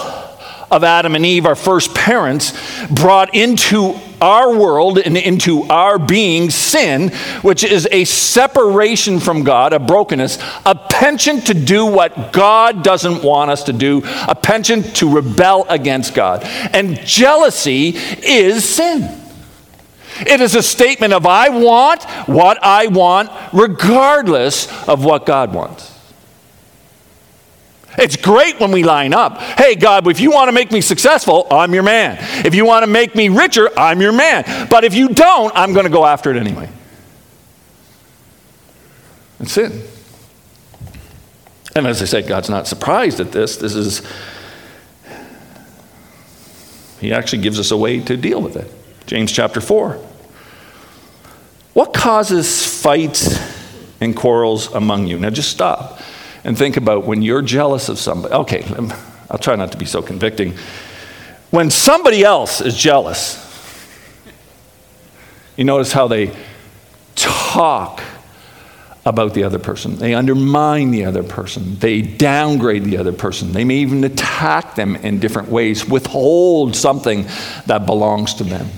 of 0.69 0.83
Adam 0.83 1.15
and 1.15 1.25
Eve, 1.25 1.45
our 1.45 1.55
first 1.55 1.93
parents, 1.93 2.53
brought 2.87 3.33
into 3.35 3.97
our 4.21 4.57
world 4.57 4.97
and 4.97 5.17
into 5.17 5.63
our 5.63 5.99
being 5.99 6.49
sin, 6.49 7.09
which 7.41 7.63
is 7.63 7.87
a 7.91 8.05
separation 8.05 9.19
from 9.19 9.43
God, 9.43 9.73
a 9.73 9.79
brokenness, 9.79 10.37
a 10.65 10.75
penchant 10.75 11.47
to 11.47 11.53
do 11.53 11.85
what 11.85 12.33
God 12.33 12.83
doesn't 12.83 13.23
want 13.23 13.51
us 13.51 13.63
to 13.63 13.73
do, 13.73 14.01
a 14.27 14.35
penchant 14.35 14.95
to 14.97 15.13
rebel 15.13 15.65
against 15.69 16.13
God. 16.13 16.43
And 16.43 16.99
jealousy 17.01 17.89
is 17.89 18.63
sin. 18.67 19.23
It 20.21 20.41
is 20.41 20.55
a 20.55 20.63
statement 20.63 21.13
of 21.13 21.25
I 21.25 21.49
want 21.49 22.03
what 22.27 22.57
I 22.63 22.87
want, 22.87 23.29
regardless 23.53 24.67
of 24.87 25.03
what 25.05 25.25
God 25.25 25.53
wants. 25.53 25.96
It's 27.97 28.15
great 28.15 28.59
when 28.59 28.71
we 28.71 28.83
line 28.83 29.13
up. 29.13 29.39
Hey, 29.39 29.73
God, 29.75 30.07
if 30.07 30.19
you 30.19 30.31
want 30.31 30.49
to 30.49 30.51
make 30.51 30.71
me 30.71 30.81
successful, 30.81 31.47
I'm 31.49 31.73
your 31.73 31.83
man. 31.83 32.17
If 32.45 32.53
you 32.53 32.63
want 32.63 32.83
to 32.83 32.87
make 32.87 33.15
me 33.15 33.29
richer, 33.29 33.69
I'm 33.77 34.01
your 34.01 34.11
man. 34.11 34.67
But 34.69 34.83
if 34.83 34.93
you 34.93 35.09
don't, 35.09 35.51
I'm 35.55 35.73
going 35.73 35.85
to 35.85 35.91
go 35.91 36.05
after 36.05 36.29
it 36.29 36.37
anyway. 36.37 36.69
It's 39.39 39.51
sin. 39.51 39.83
And 41.75 41.87
as 41.87 42.01
I 42.01 42.05
said, 42.05 42.27
God's 42.27 42.49
not 42.49 42.67
surprised 42.67 43.19
at 43.19 43.31
this. 43.31 43.57
This 43.57 43.73
is, 43.73 44.01
He 46.99 47.11
actually 47.11 47.41
gives 47.41 47.59
us 47.59 47.71
a 47.71 47.77
way 47.77 47.99
to 48.01 48.15
deal 48.15 48.41
with 48.41 48.57
it. 48.57 48.71
James 49.07 49.31
chapter 49.31 49.59
4. 49.59 49.93
What 51.73 51.93
causes 51.93 52.65
fights 52.81 53.39
and 54.01 54.15
quarrels 54.15 54.71
among 54.73 55.07
you? 55.07 55.17
Now 55.17 55.29
just 55.31 55.49
stop 55.49 55.96
and 56.47 56.57
think 56.57 56.77
about 56.77 57.05
when 57.05 57.21
you're 57.21 57.41
jealous 57.41 57.89
of 57.89 57.99
somebody. 57.99 58.33
Okay, 58.33 58.63
I'll 59.29 59.37
try 59.37 59.57
not 59.57 59.73
to 59.73 59.77
be 59.77 59.85
so 59.85 60.01
convicting. 60.01 60.53
When 61.51 61.69
somebody 61.69 62.23
else 62.23 62.61
is 62.61 62.75
jealous, 62.75 63.43
you 65.57 65.65
notice 65.65 65.91
how 65.91 66.07
they 66.07 66.33
talk 67.15 68.01
about 69.05 69.33
the 69.33 69.43
other 69.43 69.59
person. 69.59 69.97
They 69.97 70.13
undermine 70.13 70.91
the 70.91 71.03
other 71.03 71.21
person. 71.21 71.79
They 71.79 72.01
downgrade 72.01 72.85
the 72.85 72.97
other 72.97 73.11
person. 73.11 73.51
They 73.51 73.65
may 73.65 73.79
even 73.79 74.05
attack 74.05 74.75
them 74.75 74.95
in 74.95 75.19
different 75.19 75.49
ways, 75.49 75.85
withhold 75.85 76.77
something 76.77 77.25
that 77.65 77.85
belongs 77.85 78.35
to 78.35 78.45
them. 78.45 78.69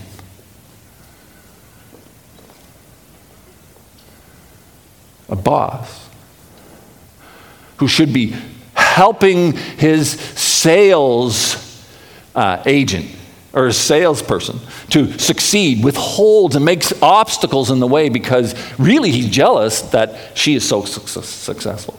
A 5.28 5.36
boss 5.36 6.09
who 7.80 7.88
should 7.88 8.14
be 8.14 8.36
helping 8.74 9.54
his 9.54 10.12
sales 10.12 11.66
uh, 12.36 12.62
agent 12.66 13.10
or 13.54 13.68
a 13.68 13.74
salesperson 13.74 14.60
to 14.90 15.18
succeed 15.18 15.84
withholds 15.84 16.56
and 16.56 16.64
makes 16.64 16.94
obstacles 17.02 17.72
in 17.72 17.80
the 17.80 17.88
way 17.88 18.10
because 18.10 18.54
really 18.78 19.12
he's 19.12 19.30
jealous 19.30 19.82
that 19.82 20.38
she 20.38 20.56
is 20.56 20.68
so 20.68 20.84
su- 20.84 21.22
successful. 21.22 21.98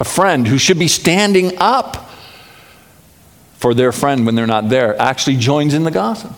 A 0.00 0.04
friend 0.04 0.46
who 0.46 0.58
should 0.58 0.78
be 0.78 0.88
standing 0.88 1.56
up 1.58 2.10
for 3.54 3.74
their 3.74 3.90
friend 3.90 4.26
when 4.26 4.34
they're 4.34 4.46
not 4.46 4.68
there 4.68 5.00
actually 5.00 5.36
joins 5.36 5.74
in 5.74 5.82
the 5.84 5.90
gossip. 5.90 6.32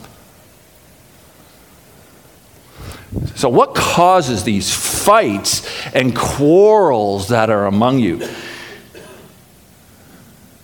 So, 3.35 3.49
what 3.49 3.75
causes 3.75 4.45
these 4.45 4.73
fights 4.73 5.67
and 5.95 6.15
quarrels 6.15 7.29
that 7.29 7.51
are 7.51 7.67
among 7.67 7.99
you? 7.99 8.29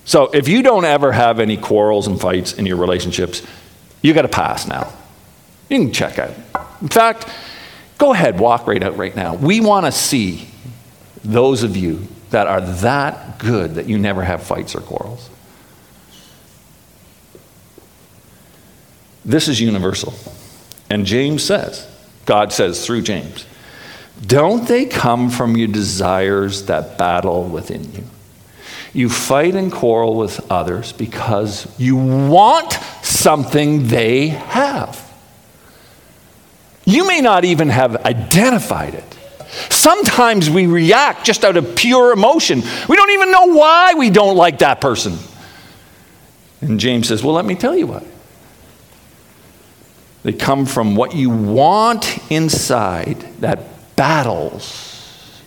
So, 0.05 0.31
if 0.33 0.47
you 0.47 0.63
don't 0.63 0.85
ever 0.85 1.11
have 1.11 1.41
any 1.41 1.57
quarrels 1.57 2.07
and 2.07 2.21
fights 2.21 2.53
in 2.53 2.65
your 2.65 2.77
relationships, 2.77 3.43
you 4.03 4.15
got 4.15 4.23
to 4.23 4.29
pass 4.29 4.69
now. 4.69 4.93
You 5.69 5.79
can 5.79 5.93
check 5.93 6.21
out. 6.21 6.31
In 6.81 6.89
fact, 6.89 7.29
go 7.99 8.13
ahead, 8.13 8.39
walk 8.39 8.69
right 8.69 8.83
out 8.83 8.97
right 8.97 9.17
now. 9.17 9.35
We 9.35 9.61
want 9.61 9.87
to 9.87 9.93
see 9.93 10.49
those 11.25 11.65
of 11.65 11.77
you 11.77 12.07
that 12.31 12.47
are 12.47 12.61
that 12.61 13.39
good 13.41 13.75
that 13.75 13.89
you 13.89 13.99
never 13.99 14.23
have 14.23 14.45
fights 14.45 14.77
or 14.77 14.81
quarrels. 14.81 15.29
This 19.25 19.49
is 19.49 19.61
universal. 19.61 20.15
And 20.89 21.05
James 21.05 21.43
says, 21.43 21.89
God 22.27 22.53
says 22.53 22.85
through 22.85 23.03
James, 23.03 23.47
don't 24.25 24.67
they 24.67 24.85
come 24.85 25.31
from 25.31 25.57
your 25.57 25.69
desires 25.69 26.67
that 26.67 26.99
battle 26.99 27.45
within 27.45 27.93
you? 27.93 28.05
You 28.93 29.09
fight 29.09 29.55
and 29.55 29.71
quarrel 29.71 30.17
with 30.17 30.51
others 30.51 30.93
because 30.93 31.69
you 31.79 31.97
want 31.97 32.73
something 33.03 33.89
they 33.89 34.29
have. 34.29 35.03
You 36.85 37.07
may 37.07 37.21
not 37.21 37.45
even 37.45 37.69
have 37.69 37.97
identified 38.07 38.95
it. 38.95 39.05
Sometimes 39.71 40.49
we 40.49 40.67
react 40.67 41.25
just 41.25 41.45
out 41.45 41.57
of 41.57 41.77
pure 41.77 42.13
emotion. 42.13 42.63
We 42.89 42.97
don't 42.97 43.11
even 43.11 43.31
know 43.31 43.47
why 43.55 43.95
we 43.95 44.11
don't 44.11 44.37
like 44.37 44.59
that 44.61 44.81
person. 44.81 45.19
And 46.61 46.81
James 46.81 47.09
says, 47.09 47.23
Well, 47.23 47.35
let 47.35 47.45
me 47.45 47.55
tell 47.55 47.77
you 47.77 47.89
why. 47.89 48.05
They 50.27 50.33
come 50.33 50.67
from 50.67 50.97
what 50.97 51.15
you 51.15 51.31
want 51.31 52.19
inside 52.33 53.21
that 53.39 53.95
battles 53.95 55.41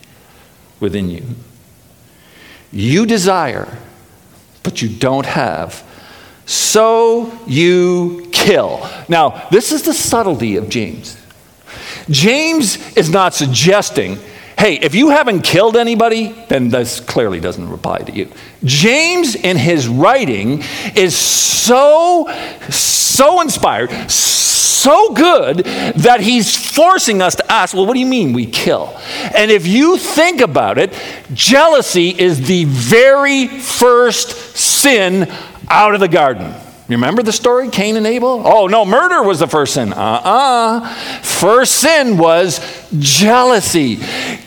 within 0.79 1.09
you. 1.09 1.25
You 2.71 3.05
desire, 3.05 3.77
but 4.63 4.81
you 4.81 4.87
don't 4.87 5.25
have. 5.25 5.83
So 6.45 7.37
you 7.45 8.29
kill. 8.31 8.89
Now, 9.09 9.49
this 9.51 9.73
is 9.73 9.83
the 9.83 9.93
subtlety 9.93 10.55
of 10.55 10.69
James. 10.69 11.21
James 12.09 12.77
is 12.95 13.09
not 13.09 13.33
suggesting, 13.33 14.17
hey, 14.59 14.75
if 14.75 14.93
you 14.93 15.09
haven't 15.09 15.41
killed 15.41 15.77
anybody, 15.77 16.33
then 16.49 16.67
this 16.67 16.99
clearly 16.99 17.39
doesn't 17.39 17.71
apply 17.71 17.99
to 17.99 18.11
you. 18.11 18.29
James, 18.65 19.33
in 19.33 19.55
his 19.55 19.87
writing, 19.87 20.61
is 20.95 21.17
so, 21.17 22.29
so 22.69 23.39
inspired, 23.39 23.89
so 24.11 25.13
good 25.13 25.59
that 25.59 26.19
he's 26.19 26.57
forcing 26.57 27.21
us 27.21 27.35
to 27.35 27.51
ask, 27.51 27.73
well, 27.73 27.85
what 27.85 27.93
do 27.93 28.01
you 28.01 28.05
mean 28.05 28.33
we 28.33 28.45
kill? 28.45 28.99
And 29.33 29.49
if 29.49 29.65
you 29.65 29.97
think 29.97 30.41
about 30.41 30.77
it, 30.77 30.93
jealousy 31.33 32.09
is 32.09 32.45
the 32.45 32.65
very 32.65 33.47
first 33.47 34.57
sin 34.57 35.31
out 35.69 35.93
of 35.93 36.01
the 36.01 36.09
garden. 36.09 36.53
You 36.89 36.95
remember 36.95 37.21
the 37.21 37.31
story, 37.31 37.69
Cain 37.69 37.97
and 37.97 38.07
Abel? 38.07 38.41
Oh, 38.43 38.65
no, 38.65 38.83
murder 38.83 39.21
was 39.21 39.37
the 39.37 39.47
first 39.47 39.75
sin. 39.75 39.93
Uh 39.93 40.21
uh 40.23 40.93
First 41.21 41.75
sin 41.75 42.17
was 42.17 42.59
jealousy. 42.97 43.99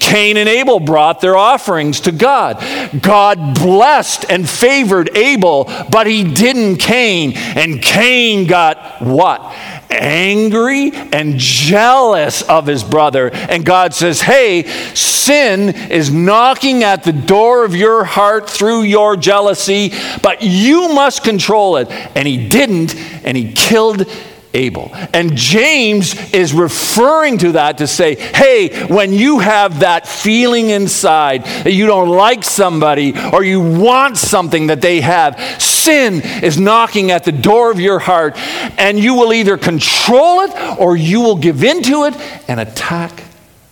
Cain 0.02 0.36
and 0.36 0.48
Abel 0.48 0.80
brought 0.80 1.20
their 1.20 1.36
offerings 1.36 2.00
to 2.00 2.12
God. 2.12 2.62
God 3.00 3.54
blessed 3.54 4.26
and 4.28 4.48
favored 4.48 5.16
Abel, 5.16 5.64
but 5.90 6.08
he 6.08 6.24
didn't 6.24 6.78
Cain. 6.78 7.32
And 7.36 7.80
Cain 7.80 8.46
got 8.46 9.00
what? 9.00 9.54
angry 9.92 10.90
and 10.90 11.38
jealous 11.38 12.40
of 12.42 12.66
his 12.66 12.82
brother. 12.82 13.30
And 13.30 13.64
God 13.64 13.94
says, 13.94 14.22
Hey, 14.22 14.64
sin 14.94 15.74
is 15.90 16.10
knocking 16.10 16.82
at 16.82 17.04
the 17.04 17.12
door 17.12 17.64
of 17.64 17.76
your 17.76 18.02
heart 18.04 18.48
through 18.48 18.82
your 18.82 19.16
jealousy, 19.16 19.92
but 20.22 20.42
you 20.42 20.88
must 20.94 21.22
control 21.22 21.76
it. 21.76 21.90
And 22.16 22.26
he 22.26 22.48
didn't, 22.48 22.96
and 23.24 23.36
he 23.36 23.52
killed 23.52 24.06
Abel. 24.54 24.90
And 25.12 25.36
James 25.36 26.14
is 26.32 26.52
referring 26.52 27.38
to 27.38 27.52
that 27.52 27.78
to 27.78 27.86
say, 27.86 28.16
hey, 28.16 28.86
when 28.86 29.12
you 29.12 29.38
have 29.38 29.80
that 29.80 30.06
feeling 30.06 30.70
inside 30.70 31.44
that 31.44 31.72
you 31.72 31.86
don't 31.86 32.08
like 32.08 32.44
somebody 32.44 33.14
or 33.32 33.42
you 33.42 33.60
want 33.60 34.16
something 34.16 34.66
that 34.66 34.80
they 34.80 35.00
have, 35.00 35.40
sin 35.60 36.20
is 36.42 36.58
knocking 36.58 37.10
at 37.10 37.24
the 37.24 37.32
door 37.32 37.70
of 37.70 37.80
your 37.80 37.98
heart, 37.98 38.36
and 38.78 38.98
you 38.98 39.14
will 39.14 39.32
either 39.32 39.56
control 39.56 40.40
it 40.40 40.78
or 40.78 40.96
you 40.96 41.20
will 41.20 41.36
give 41.36 41.64
into 41.64 42.04
it 42.04 42.14
and 42.48 42.60
attack 42.60 43.24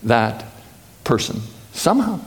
that 0.03 0.45
person 1.05 1.41
somehow. 1.73 2.21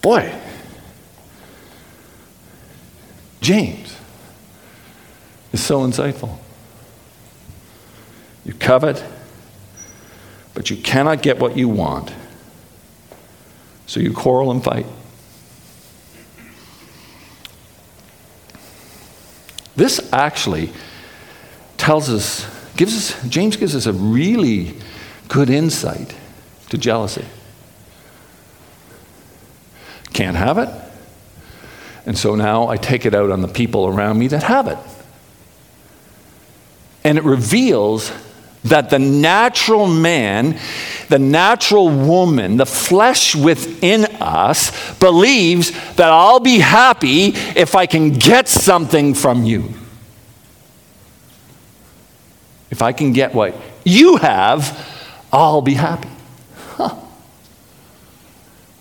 Boy, 0.00 0.34
James 3.44 3.94
is 5.52 5.62
so 5.62 5.80
insightful. 5.80 6.38
You 8.46 8.54
covet, 8.54 9.04
but 10.54 10.70
you 10.70 10.78
cannot 10.78 11.20
get 11.20 11.38
what 11.38 11.54
you 11.54 11.68
want. 11.68 12.10
So 13.86 14.00
you 14.00 14.14
quarrel 14.14 14.50
and 14.50 14.64
fight. 14.64 14.86
This 19.76 20.10
actually 20.10 20.70
tells 21.76 22.08
us, 22.08 22.46
gives 22.76 22.96
us, 22.96 23.28
James 23.28 23.56
gives 23.56 23.76
us 23.76 23.84
a 23.84 23.92
really 23.92 24.74
good 25.28 25.50
insight 25.50 26.16
to 26.70 26.78
jealousy. 26.78 27.26
Can't 30.14 30.36
have 30.38 30.56
it, 30.56 30.83
and 32.06 32.16
so 32.18 32.34
now 32.34 32.68
I 32.68 32.76
take 32.76 33.06
it 33.06 33.14
out 33.14 33.30
on 33.30 33.40
the 33.40 33.48
people 33.48 33.86
around 33.86 34.18
me 34.18 34.28
that 34.28 34.42
have 34.42 34.68
it. 34.68 34.78
And 37.02 37.18
it 37.18 37.24
reveals 37.24 38.12
that 38.64 38.90
the 38.90 38.98
natural 38.98 39.86
man, 39.86 40.58
the 41.08 41.18
natural 41.18 41.88
woman, 41.88 42.56
the 42.56 42.66
flesh 42.66 43.34
within 43.34 44.04
us 44.20 44.98
believes 44.98 45.70
that 45.96 46.10
I'll 46.10 46.40
be 46.40 46.58
happy 46.58 47.28
if 47.56 47.74
I 47.74 47.86
can 47.86 48.14
get 48.14 48.48
something 48.48 49.14
from 49.14 49.44
you. 49.44 49.74
If 52.70 52.82
I 52.82 52.92
can 52.92 53.12
get 53.12 53.34
what 53.34 53.54
you 53.84 54.16
have, 54.16 54.90
I'll 55.32 55.62
be 55.62 55.74
happy. 55.74 56.08
Huh. 56.56 56.96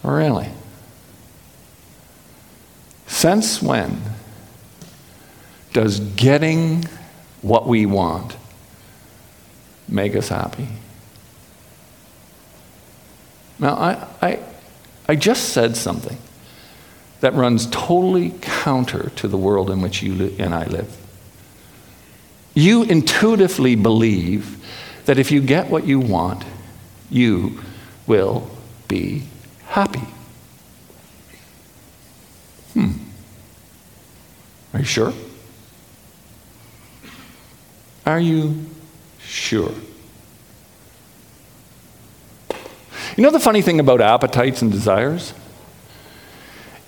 Really? 0.02 0.50
Since 3.14 3.62
when 3.62 4.02
does 5.72 6.00
getting 6.00 6.84
what 7.44 7.68
we 7.68 7.86
want 7.86 8.36
make 9.88 10.16
us 10.16 10.30
happy? 10.30 10.68
Now, 13.60 13.76
I, 13.76 14.08
I, 14.20 14.40
I 15.08 15.16
just 15.16 15.50
said 15.50 15.78
something 15.78 16.18
that 17.22 17.36
runs 17.36 17.68
totally 17.68 18.34
counter 18.42 19.12
to 19.12 19.28
the 19.28 19.38
world 19.38 19.70
in 19.70 19.80
which 19.82 20.02
you 20.02 20.36
and 20.40 20.54
I 20.54 20.66
live. 20.66 20.98
You 22.56 22.82
intuitively 22.84 23.76
believe 23.76 24.58
that 25.06 25.20
if 25.20 25.32
you 25.32 25.40
get 25.40 25.70
what 25.70 25.86
you 25.86 26.00
want, 26.00 26.44
you 27.12 27.62
will 28.08 28.50
be 28.88 29.24
happy. 29.68 30.08
Hmm. 32.74 33.03
Are 34.74 34.80
you 34.80 34.86
sure? 34.86 35.14
Are 38.06 38.20
you 38.20 38.66
sure? 39.20 39.72
You 43.16 43.24
know 43.24 43.30
the 43.30 43.40
funny 43.40 43.62
thing 43.62 43.80
about 43.80 44.02
appetites 44.02 44.62
and 44.62 44.72
desires? 44.72 45.34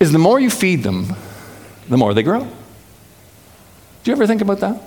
Is 0.00 0.12
the 0.12 0.18
more 0.18 0.40
you 0.40 0.50
feed 0.50 0.82
them, 0.82 1.14
the 1.88 1.96
more 1.96 2.12
they 2.12 2.22
grow. 2.22 2.40
Do 2.40 4.10
you 4.10 4.12
ever 4.12 4.26
think 4.26 4.42
about 4.42 4.60
that? 4.60 4.82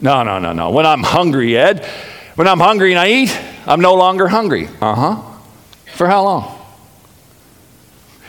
No, 0.00 0.22
no, 0.22 0.38
no, 0.38 0.52
no. 0.52 0.70
When 0.70 0.86
I'm 0.86 1.02
hungry, 1.02 1.56
Ed, 1.56 1.84
when 2.34 2.48
I'm 2.48 2.60
hungry 2.60 2.92
and 2.92 2.98
I 2.98 3.10
eat, 3.10 3.40
I'm 3.66 3.80
no 3.80 3.94
longer 3.94 4.28
hungry. 4.28 4.68
Uh 4.80 4.94
huh. 4.94 5.22
For 5.94 6.06
how 6.06 6.24
long? 6.24 6.57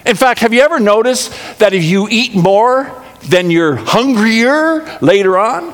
In 0.06 0.16
fact, 0.16 0.40
have 0.40 0.54
you 0.54 0.62
ever 0.62 0.80
noticed 0.80 1.32
that 1.60 1.74
if 1.74 1.84
you 1.84 2.08
eat 2.10 2.34
more, 2.36 3.04
then 3.24 3.52
you're 3.52 3.76
hungrier 3.76 4.98
later 5.02 5.38
on? 5.38 5.74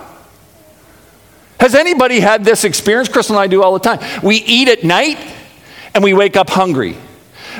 Has 1.60 1.76
anybody 1.76 2.20
had 2.20 2.44
this 2.44 2.64
experience? 2.64 3.08
Crystal 3.08 3.36
and 3.36 3.44
I 3.44 3.48
do 3.48 3.64
all 3.64 3.74
the 3.74 3.80
time. 3.80 4.00
We 4.22 4.38
eat 4.38 4.68
at 4.68 4.84
night 4.84 5.18
and 5.94 6.04
we 6.04 6.14
wake 6.14 6.36
up 6.36 6.50
hungry. 6.50 6.98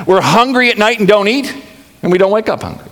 We're 0.06 0.20
hungry 0.20 0.70
at 0.70 0.78
night 0.78 0.98
and 0.98 1.08
don't 1.08 1.26
eat, 1.26 1.54
and 2.02 2.12
we 2.12 2.18
don't 2.18 2.30
wake 2.30 2.48
up 2.50 2.62
hungry. 2.62 2.90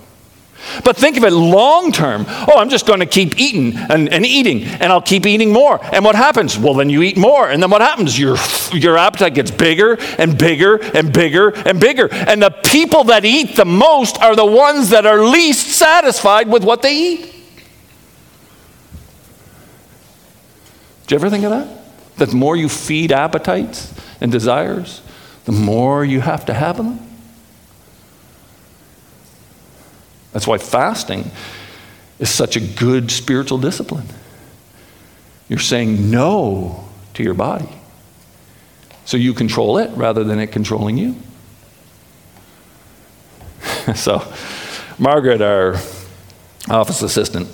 But 0.84 0.96
think 0.96 1.16
of 1.16 1.24
it 1.24 1.32
long 1.32 1.92
term. 1.92 2.24
Oh, 2.28 2.58
I'm 2.58 2.68
just 2.68 2.86
going 2.86 3.00
to 3.00 3.06
keep 3.06 3.38
eating 3.38 3.76
and, 3.76 4.12
and, 4.12 4.24
eating, 4.24 4.64
and 4.64 4.84
I'll 4.84 5.02
keep 5.02 5.26
eating 5.26 5.52
more. 5.52 5.78
And 5.94 6.04
what 6.04 6.14
happens? 6.14 6.58
Well, 6.58 6.74
then 6.74 6.90
you 6.90 7.02
eat 7.02 7.16
more. 7.16 7.50
And 7.50 7.62
then 7.62 7.70
what 7.70 7.80
happens? 7.80 8.18
Your, 8.18 8.36
your 8.72 8.98
appetite 8.98 9.34
gets 9.34 9.50
bigger 9.50 9.96
and 10.18 10.38
bigger 10.38 10.76
and 10.76 11.12
bigger 11.12 11.50
and 11.50 11.80
bigger. 11.80 12.08
And 12.12 12.42
the 12.42 12.50
people 12.50 13.04
that 13.04 13.24
eat 13.24 13.56
the 13.56 13.64
most 13.64 14.20
are 14.20 14.36
the 14.36 14.46
ones 14.46 14.90
that 14.90 15.06
are 15.06 15.24
least 15.24 15.68
satisfied 15.68 16.48
with 16.48 16.64
what 16.64 16.82
they 16.82 16.96
eat. 16.96 17.34
Do 21.06 21.14
you 21.14 21.18
ever 21.18 21.30
think 21.30 21.44
of 21.44 21.50
that? 21.50 22.16
That 22.16 22.30
the 22.30 22.36
more 22.36 22.56
you 22.56 22.68
feed 22.68 23.12
appetites 23.12 23.92
and 24.20 24.32
desires, 24.32 25.02
the 25.44 25.52
more 25.52 26.04
you 26.04 26.20
have 26.20 26.46
to 26.46 26.54
have 26.54 26.76
them? 26.76 26.98
That's 30.34 30.46
why 30.48 30.58
fasting 30.58 31.30
is 32.18 32.28
such 32.28 32.56
a 32.56 32.60
good 32.60 33.10
spiritual 33.12 33.56
discipline. 33.58 34.06
You're 35.48 35.60
saying 35.60 36.10
no 36.10 36.88
to 37.14 37.22
your 37.22 37.34
body. 37.34 37.68
So 39.04 39.16
you 39.16 39.32
control 39.32 39.78
it 39.78 39.90
rather 39.92 40.24
than 40.24 40.40
it 40.40 40.48
controlling 40.48 40.98
you. 40.98 41.14
so, 43.94 44.26
Margaret, 44.98 45.40
our 45.40 45.74
office 46.68 47.02
assistant, 47.02 47.48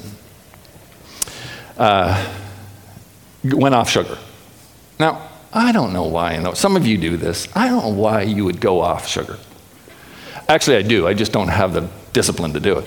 uh, 1.76 2.34
went 3.44 3.74
off 3.74 3.90
sugar. 3.90 4.16
Now, 4.98 5.28
I 5.52 5.72
don't 5.72 5.92
know 5.92 6.04
why. 6.04 6.52
Some 6.54 6.76
of 6.76 6.86
you 6.86 6.96
do 6.96 7.18
this. 7.18 7.46
I 7.54 7.68
don't 7.68 7.82
know 7.82 8.00
why 8.02 8.22
you 8.22 8.46
would 8.46 8.60
go 8.60 8.80
off 8.80 9.06
sugar. 9.06 9.38
Actually, 10.48 10.78
I 10.78 10.82
do. 10.82 11.06
I 11.06 11.12
just 11.12 11.32
don't 11.32 11.48
have 11.48 11.74
the 11.74 11.90
discipline 12.12 12.52
to 12.54 12.60
do 12.60 12.78
it. 12.78 12.86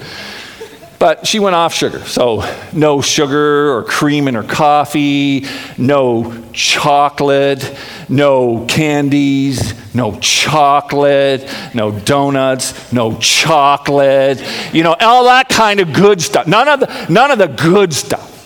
But 1.04 1.28
she 1.28 1.40
went 1.40 1.54
off 1.54 1.74
sugar. 1.74 2.00
So, 2.06 2.50
no 2.72 3.02
sugar 3.02 3.74
or 3.74 3.84
cream 3.84 4.30
in 4.30 4.36
her 4.36 4.44
coffee, 4.44 5.46
no 5.78 6.42
chocolate, 6.54 7.78
no 8.08 8.66
candies, 8.68 9.74
no 9.94 10.18
chocolate, 10.20 11.54
no 11.74 11.92
donuts, 11.92 12.94
no 12.94 13.18
chocolate, 13.18 14.42
you 14.72 14.84
know, 14.84 14.96
all 15.02 15.26
that 15.26 15.50
kind 15.50 15.82
of 15.82 15.92
good 15.92 16.22
stuff. 16.22 16.48
None 16.48 16.70
of 16.70 16.80
the, 16.80 17.08
none 17.10 17.32
of 17.32 17.38
the 17.38 17.48
good 17.48 17.94
stuff. 17.94 18.43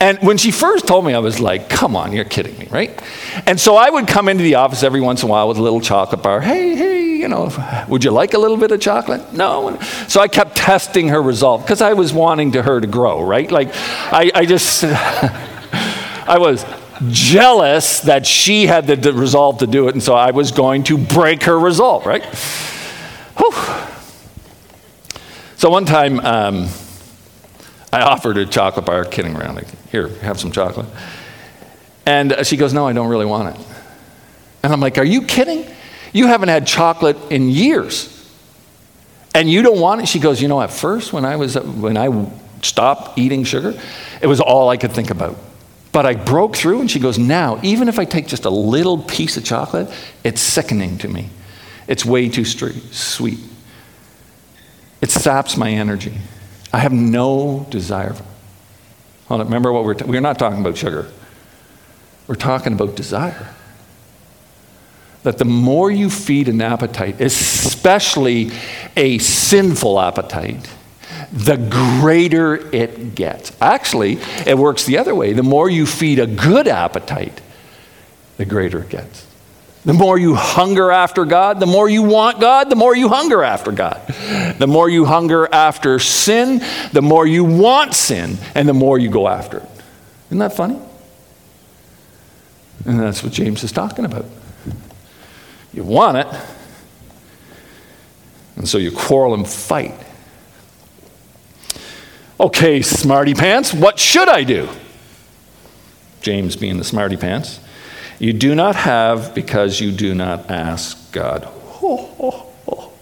And 0.00 0.18
when 0.20 0.38
she 0.38 0.52
first 0.52 0.86
told 0.86 1.04
me, 1.04 1.12
I 1.12 1.18
was 1.18 1.40
like, 1.40 1.68
come 1.68 1.96
on, 1.96 2.12
you're 2.12 2.24
kidding 2.24 2.56
me, 2.56 2.68
right? 2.70 3.02
And 3.46 3.58
so 3.58 3.76
I 3.76 3.90
would 3.90 4.06
come 4.06 4.28
into 4.28 4.44
the 4.44 4.54
office 4.54 4.84
every 4.84 5.00
once 5.00 5.22
in 5.22 5.28
a 5.28 5.30
while 5.30 5.48
with 5.48 5.58
a 5.58 5.62
little 5.62 5.80
chocolate 5.80 6.22
bar. 6.22 6.40
Hey, 6.40 6.76
hey, 6.76 7.16
you 7.16 7.26
know, 7.26 7.50
would 7.88 8.04
you 8.04 8.12
like 8.12 8.34
a 8.34 8.38
little 8.38 8.56
bit 8.56 8.70
of 8.70 8.80
chocolate? 8.80 9.32
No. 9.32 9.80
So 10.06 10.20
I 10.20 10.28
kept 10.28 10.56
testing 10.56 11.08
her 11.08 11.20
resolve 11.20 11.62
because 11.62 11.82
I 11.82 11.94
was 11.94 12.12
wanting 12.12 12.52
to 12.52 12.62
her 12.62 12.80
to 12.80 12.86
grow, 12.86 13.24
right? 13.24 13.50
Like, 13.50 13.70
I, 13.74 14.30
I 14.34 14.46
just, 14.46 14.84
I 16.28 16.38
was 16.38 16.64
jealous 17.08 18.00
that 18.00 18.24
she 18.24 18.66
had 18.66 18.86
the 18.86 19.12
resolve 19.12 19.58
to 19.58 19.66
do 19.66 19.88
it, 19.88 19.94
and 19.94 20.02
so 20.02 20.14
I 20.14 20.30
was 20.30 20.52
going 20.52 20.84
to 20.84 20.96
break 20.96 21.42
her 21.44 21.58
resolve, 21.58 22.06
right? 22.06 22.24
Whew. 23.36 23.52
So 25.56 25.70
one 25.70 25.86
time, 25.86 26.20
um, 26.20 26.68
I 27.92 28.02
offered 28.02 28.36
her 28.36 28.42
a 28.42 28.46
chocolate 28.46 28.86
bar, 28.86 29.04
kidding 29.04 29.36
around. 29.36 29.56
Like, 29.56 29.88
Here, 29.90 30.08
have 30.20 30.38
some 30.38 30.52
chocolate. 30.52 30.86
And 32.04 32.34
she 32.44 32.56
goes, 32.56 32.72
No, 32.72 32.86
I 32.86 32.92
don't 32.92 33.08
really 33.08 33.26
want 33.26 33.56
it. 33.56 33.66
And 34.62 34.72
I'm 34.72 34.80
like, 34.80 34.98
Are 34.98 35.04
you 35.04 35.22
kidding? 35.22 35.66
You 36.12 36.26
haven't 36.26 36.48
had 36.48 36.66
chocolate 36.66 37.16
in 37.30 37.48
years. 37.48 38.14
And 39.34 39.48
you 39.48 39.62
don't 39.62 39.80
want 39.80 40.02
it? 40.02 40.08
She 40.08 40.18
goes, 40.18 40.40
You 40.40 40.48
know, 40.48 40.60
at 40.60 40.70
first, 40.70 41.12
when 41.12 41.24
I, 41.24 41.36
was, 41.36 41.54
when 41.56 41.96
I 41.96 42.30
stopped 42.62 43.18
eating 43.18 43.44
sugar, 43.44 43.78
it 44.20 44.26
was 44.26 44.40
all 44.40 44.68
I 44.68 44.76
could 44.76 44.92
think 44.92 45.10
about. 45.10 45.36
But 45.90 46.06
I 46.06 46.14
broke 46.14 46.56
through, 46.56 46.80
and 46.80 46.90
she 46.90 46.98
goes, 46.98 47.18
Now, 47.18 47.58
even 47.62 47.88
if 47.88 47.98
I 47.98 48.04
take 48.04 48.26
just 48.26 48.44
a 48.44 48.50
little 48.50 48.98
piece 48.98 49.36
of 49.36 49.44
chocolate, 49.44 49.90
it's 50.24 50.40
sickening 50.40 50.98
to 50.98 51.08
me. 51.08 51.30
It's 51.86 52.04
way 52.04 52.28
too 52.28 52.44
sweet. 52.44 53.38
It 55.00 55.10
saps 55.10 55.56
my 55.56 55.70
energy. 55.70 56.14
I 56.72 56.78
have 56.78 56.92
no 56.92 57.66
desire. 57.70 58.14
Remember 59.30 59.72
what 59.72 59.84
we're, 59.84 59.94
ta- 59.94 60.06
we're 60.06 60.20
not 60.20 60.38
talking 60.38 60.60
about 60.60 60.76
sugar. 60.76 61.10
We're 62.26 62.34
talking 62.34 62.72
about 62.72 62.96
desire. 62.96 63.54
That 65.22 65.38
the 65.38 65.44
more 65.44 65.90
you 65.90 66.10
feed 66.10 66.48
an 66.48 66.60
appetite, 66.60 67.20
especially 67.20 68.50
a 68.96 69.18
sinful 69.18 70.00
appetite, 70.00 70.70
the 71.32 71.56
greater 71.56 72.56
it 72.74 73.14
gets. 73.14 73.52
Actually, 73.60 74.18
it 74.46 74.56
works 74.56 74.84
the 74.84 74.98
other 74.98 75.14
way. 75.14 75.32
The 75.32 75.42
more 75.42 75.68
you 75.68 75.86
feed 75.86 76.18
a 76.18 76.26
good 76.26 76.68
appetite, 76.68 77.40
the 78.36 78.44
greater 78.44 78.82
it 78.82 78.88
gets. 78.88 79.27
The 79.84 79.94
more 79.94 80.18
you 80.18 80.34
hunger 80.34 80.90
after 80.90 81.24
God, 81.24 81.60
the 81.60 81.66
more 81.66 81.88
you 81.88 82.02
want 82.02 82.40
God, 82.40 82.68
the 82.68 82.76
more 82.76 82.94
you 82.94 83.08
hunger 83.08 83.42
after 83.42 83.72
God. 83.72 84.00
The 84.58 84.66
more 84.66 84.90
you 84.90 85.04
hunger 85.04 85.48
after 85.52 85.98
sin, 85.98 86.60
the 86.92 87.00
more 87.00 87.26
you 87.26 87.44
want 87.44 87.94
sin, 87.94 88.38
and 88.54 88.68
the 88.68 88.74
more 88.74 88.98
you 88.98 89.08
go 89.08 89.28
after 89.28 89.58
it. 89.58 89.68
Isn't 90.26 90.38
that 90.38 90.54
funny? 90.54 90.78
And 92.84 93.00
that's 93.00 93.22
what 93.22 93.32
James 93.32 93.64
is 93.64 93.72
talking 93.72 94.04
about. 94.04 94.26
You 95.72 95.84
want 95.84 96.18
it, 96.18 96.26
and 98.56 98.68
so 98.68 98.78
you 98.78 98.90
quarrel 98.90 99.34
and 99.34 99.46
fight. 99.48 99.94
Okay, 102.40 102.82
smarty 102.82 103.34
pants, 103.34 103.72
what 103.72 103.98
should 103.98 104.28
I 104.28 104.44
do? 104.44 104.68
James 106.20 106.56
being 106.56 106.78
the 106.78 106.84
smarty 106.84 107.16
pants. 107.16 107.60
You 108.18 108.32
do 108.32 108.54
not 108.54 108.74
have 108.74 109.34
because 109.34 109.80
you 109.80 109.92
do 109.92 110.14
not 110.14 110.50
ask 110.50 111.12
God. 111.12 111.48
Oh, 111.80 112.10
oh, 112.18 112.52
oh. 112.68 112.92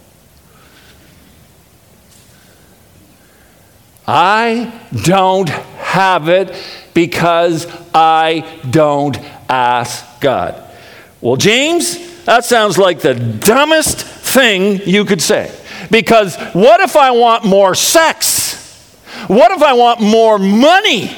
I 4.06 4.78
don't 5.02 5.48
have 5.48 6.28
it 6.28 6.54
because 6.92 7.66
I 7.94 8.60
don't 8.68 9.18
ask 9.48 10.20
God. 10.20 10.62
Well, 11.22 11.36
James, 11.36 12.24
that 12.24 12.44
sounds 12.44 12.76
like 12.76 13.00
the 13.00 13.14
dumbest 13.14 14.02
thing 14.02 14.80
you 14.86 15.04
could 15.06 15.22
say. 15.22 15.50
Because 15.90 16.36
what 16.52 16.80
if 16.80 16.94
I 16.94 17.10
want 17.12 17.44
more 17.44 17.74
sex? 17.74 18.92
What 19.28 19.50
if 19.50 19.62
I 19.62 19.72
want 19.72 20.00
more 20.00 20.38
money? 20.38 21.08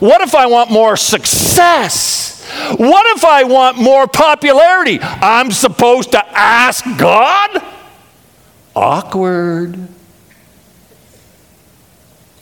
What 0.00 0.20
if 0.20 0.34
I 0.34 0.46
want 0.46 0.70
more 0.70 0.96
success? 0.96 2.07
What 2.76 3.16
if 3.16 3.24
I 3.24 3.44
want 3.44 3.78
more 3.78 4.06
popularity? 4.06 4.98
I'm 5.00 5.50
supposed 5.50 6.12
to 6.12 6.26
ask 6.28 6.84
God? 6.98 7.62
Awkward. 8.76 9.88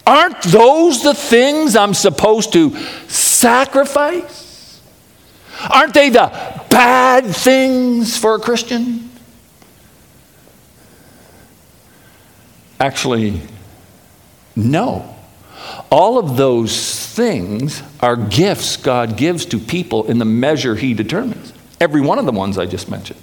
Aren't 0.06 0.42
those 0.42 1.02
the 1.02 1.14
things 1.14 1.74
I'm 1.74 1.94
supposed 1.94 2.52
to 2.52 2.76
sacrifice? 3.08 4.80
Aren't 5.70 5.94
they 5.94 6.10
the 6.10 6.30
bad 6.70 7.26
things 7.26 8.16
for 8.16 8.34
a 8.34 8.38
Christian? 8.38 9.10
Actually, 12.78 13.40
no. 14.54 15.15
All 15.90 16.18
of 16.18 16.36
those 16.36 17.06
things 17.06 17.82
are 18.00 18.16
gifts 18.16 18.76
God 18.76 19.16
gives 19.16 19.46
to 19.46 19.58
people 19.58 20.04
in 20.04 20.18
the 20.18 20.24
measure 20.24 20.74
He 20.74 20.94
determines. 20.94 21.52
Every 21.80 22.00
one 22.00 22.18
of 22.18 22.26
the 22.26 22.32
ones 22.32 22.58
I 22.58 22.66
just 22.66 22.90
mentioned. 22.90 23.20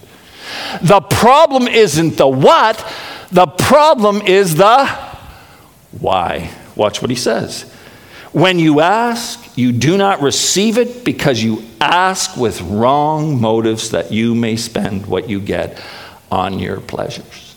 The 0.81 1.01
problem 1.01 1.67
isn't 1.67 2.17
the 2.17 2.27
what, 2.27 2.85
the 3.31 3.47
problem 3.47 4.21
is 4.21 4.55
the 4.55 4.85
why. 5.99 6.51
Watch 6.75 7.01
what 7.01 7.09
He 7.09 7.15
says. 7.15 7.69
When 8.31 8.57
you 8.57 8.79
ask, 8.79 9.57
you 9.57 9.71
do 9.71 9.95
not 9.95 10.21
receive 10.21 10.79
it 10.79 11.03
because 11.03 11.43
you 11.43 11.63
ask 11.79 12.35
with 12.35 12.61
wrong 12.61 13.39
motives 13.39 13.91
that 13.91 14.11
you 14.11 14.33
may 14.33 14.55
spend 14.55 15.05
what 15.05 15.29
you 15.29 15.39
get 15.39 15.79
on 16.31 16.57
your 16.57 16.79
pleasures. 16.79 17.55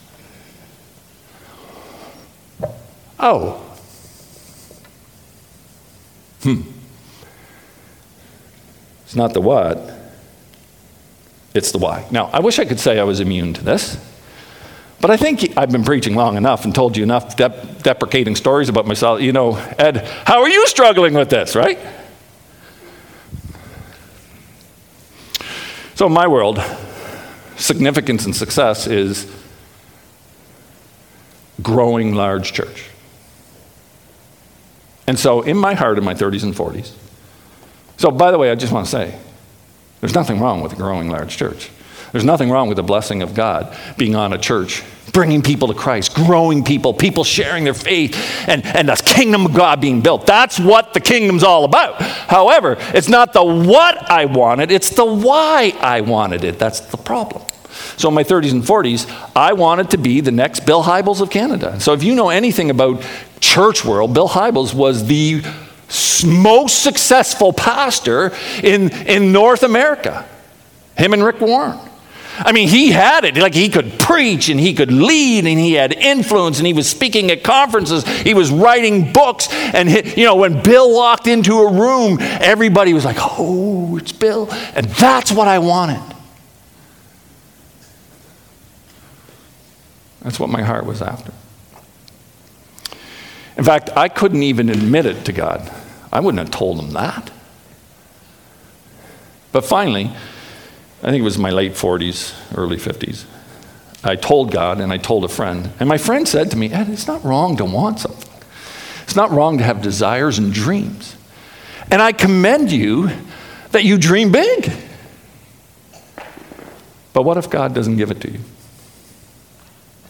Oh, 3.19 3.66
Hmm. 6.43 6.63
It's 9.05 9.17
not 9.17 9.35
the 9.35 9.41
what, 9.41 9.79
it's 11.55 11.73
the 11.73 11.79
why. 11.79 12.07
Now, 12.11 12.27
I 12.33 12.41
wish 12.41 12.59
I 12.59 12.65
could 12.65 12.81
say 12.81 12.99
I 12.99 13.05
was 13.05 13.21
immune 13.21 13.55
to 13.55 13.65
this, 13.65 13.97
but 15.01 15.11
I 15.11 15.17
think 15.17 15.57
I've 15.57 15.71
been 15.71 15.85
preaching 15.85 16.15
long 16.15 16.37
enough 16.37 16.65
and 16.65 16.75
told 16.75 16.97
you 16.97 17.03
enough 17.03 17.37
dep- 17.37 17.83
deprecating 17.83 18.35
stories 18.35 18.69
about 18.69 18.87
myself. 18.87 19.21
You 19.21 19.33
know, 19.33 19.57
Ed, 19.79 19.99
how 20.25 20.43
are 20.43 20.49
you 20.49 20.67
struggling 20.67 21.15
with 21.15 21.31
this, 21.31 21.55
right? 21.55 21.79
So, 25.95 26.07
in 26.07 26.13
my 26.13 26.27
world, 26.27 26.61
significance 27.57 28.27
and 28.27 28.37
success 28.37 28.87
is 28.87 29.31
growing 31.63 32.15
large 32.15 32.53
church. 32.53 32.91
And 35.07 35.19
so, 35.19 35.43
in 35.43 35.57
my 35.57 35.75
heart, 35.75 35.99
in 35.99 36.05
my 36.05 36.15
30s 36.15 36.43
and 36.43 36.55
40s, 36.55 36.93
so 37.97 38.11
by 38.11 38.31
the 38.31 38.39
way, 38.39 38.51
I 38.51 38.55
just 38.55 38.73
want 38.73 38.87
to 38.87 38.91
say 38.91 39.19
there's 40.01 40.15
nothing 40.15 40.41
wrong 40.41 40.61
with 40.61 40.73
a 40.73 40.77
growing 40.77 41.11
large 41.11 41.37
church. 41.37 41.71
There's 42.13 42.25
nothing 42.25 42.51
wrong 42.51 42.69
with 42.69 42.77
the 42.77 42.83
blessing 42.83 43.23
of 43.23 43.35
God 43.35 43.77
being 43.99 44.15
on 44.15 44.33
a 44.33 44.39
church, 44.39 44.83
bringing 45.13 45.43
people 45.43 45.69
to 45.69 45.75
Christ, 45.75 46.15
growing 46.15 46.65
people, 46.65 46.95
people 46.95 47.25
sharing 47.25 47.65
their 47.65 47.75
faith, 47.75 48.15
and, 48.49 48.65
and 48.65 48.89
the 48.89 48.97
kingdom 48.97 49.47
of 49.47 49.55
God 49.55 49.81
being 49.81 50.01
built. 50.01 50.27
That's 50.27 50.59
what 50.59 50.95
the 50.95 51.01
kingdom's 51.01 51.43
all 51.43 51.65
about. 51.65 52.01
However, 52.01 52.77
it's 52.95 53.09
not 53.09 53.33
the 53.33 53.45
what 53.45 54.11
I 54.11 54.27
wanted, 54.27 54.71
it's 54.71 54.91
the 54.91 55.05
why 55.05 55.75
I 55.81 56.01
wanted 56.03 56.45
it. 56.45 56.59
That's 56.59 56.81
the 56.81 56.97
problem. 56.97 57.43
So 57.97 58.09
in 58.09 58.15
my 58.15 58.25
30s 58.25 58.53
and 58.53 58.63
40s, 58.63 59.31
I 59.35 59.53
wanted 59.53 59.91
to 59.91 59.99
be 59.99 60.21
the 60.21 60.31
next 60.31 60.61
Bill 60.61 60.83
Hybels 60.83 61.21
of 61.21 61.31
Canada. 61.31 61.79
So 61.81 61.93
if 61.93 62.03
you 62.03 62.15
know 62.15 62.31
anything 62.31 62.71
about 62.71 63.05
church 63.41 63.85
world, 63.85 64.15
Bill 64.15 64.29
Hybels 64.29 64.75
was 64.75 65.07
the 65.07 65.43
most 66.27 66.83
successful 66.83 67.53
pastor 67.53 68.33
in, 68.63 68.91
in 69.07 69.33
North 69.33 69.63
America. 69.63 70.27
Him 70.97 71.13
and 71.13 71.23
Rick 71.23 71.41
Warren. 71.41 71.79
I 72.39 72.53
mean, 72.53 72.69
he 72.69 72.91
had 72.91 73.25
it. 73.25 73.37
Like 73.37 73.55
he 73.55 73.69
could 73.69 73.99
preach 73.99 74.49
and 74.49 74.61
he 74.61 74.75
could 74.75 74.93
lead 74.93 75.47
and 75.47 75.59
he 75.59 75.73
had 75.73 75.93
influence 75.93 76.59
and 76.59 76.67
he 76.67 76.73
was 76.73 76.89
speaking 76.89 77.31
at 77.31 77.43
conferences. 77.43 78.07
He 78.07 78.35
was 78.35 78.51
writing 78.51 79.13
books. 79.13 79.49
And, 79.51 79.89
he, 79.89 80.21
you 80.21 80.27
know, 80.27 80.37
when 80.37 80.63
Bill 80.63 80.95
walked 80.95 81.27
into 81.27 81.61
a 81.61 81.73
room, 81.73 82.19
everybody 82.21 82.93
was 82.93 83.05
like, 83.05 83.17
oh, 83.19 83.97
it's 83.97 84.13
Bill. 84.13 84.49
And 84.75 84.87
that's 84.87 85.33
what 85.33 85.49
I 85.49 85.59
wanted. 85.61 86.03
That's 90.21 90.39
what 90.39 90.51
my 90.51 90.63
heart 90.63 90.85
was 90.85 91.01
after. 91.01 91.33
In 93.57 93.65
fact, 93.65 93.91
I 93.97 94.09
couldn't 94.09 94.43
even 94.43 94.69
admit 94.69 95.07
it 95.07 95.25
to 95.27 95.33
God. 95.33 95.71
I 96.13 96.21
wouldn't 96.21 96.39
have 96.39 96.51
told 96.51 96.79
him 96.79 96.93
that. 96.93 97.31
But 99.53 99.65
finally, 99.65 100.11
I 101.03 101.11
think 101.11 101.21
it 101.21 101.25
was 101.25 101.39
my 101.39 101.51
late 101.51 101.73
40s, 101.73 102.35
early 102.57 102.77
50s, 102.77 103.25
I 104.05 104.17
told 104.17 104.53
God 104.53 104.81
and 104.81 104.93
I 104.93 104.99
told 104.99 105.25
a 105.25 105.29
friend. 105.29 105.71
And 105.81 105.89
my 105.89 105.99
friend 105.99 106.29
said 106.29 106.51
to 106.53 106.57
me, 106.57 106.71
Ed, 106.71 106.89
it's 106.89 107.07
not 107.07 107.25
wrong 107.25 107.57
to 107.57 107.65
want 107.65 108.01
something. 108.01 108.31
It's 109.03 109.17
not 109.17 109.31
wrong 109.31 109.59
to 109.59 109.65
have 109.65 109.83
desires 109.83 110.39
and 110.39 110.53
dreams. 110.53 111.17
And 111.91 112.03
I 112.03 112.13
commend 112.13 112.71
you 112.71 113.11
that 113.71 113.85
you 113.85 113.99
dream 113.99 114.33
big. 114.33 114.71
But 117.13 117.23
what 117.23 117.37
if 117.37 117.49
God 117.49 117.75
doesn't 117.75 117.97
give 117.97 118.11
it 118.11 118.21
to 118.21 118.31
you? 118.31 118.41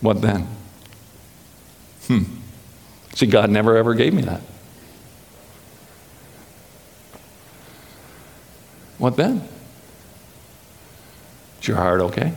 What 0.01 0.21
then? 0.23 0.49
Hmm. 2.07 2.25
See, 3.17 3.25
God 3.25 3.49
never 3.49 3.79
ever 3.79 3.95
gave 3.95 4.13
me 4.13 4.21
that. 4.23 4.43
What 8.99 9.17
then? 9.17 9.43
Is 11.63 11.67
your 11.67 11.79
heart 11.79 12.03
okay? 12.03 12.35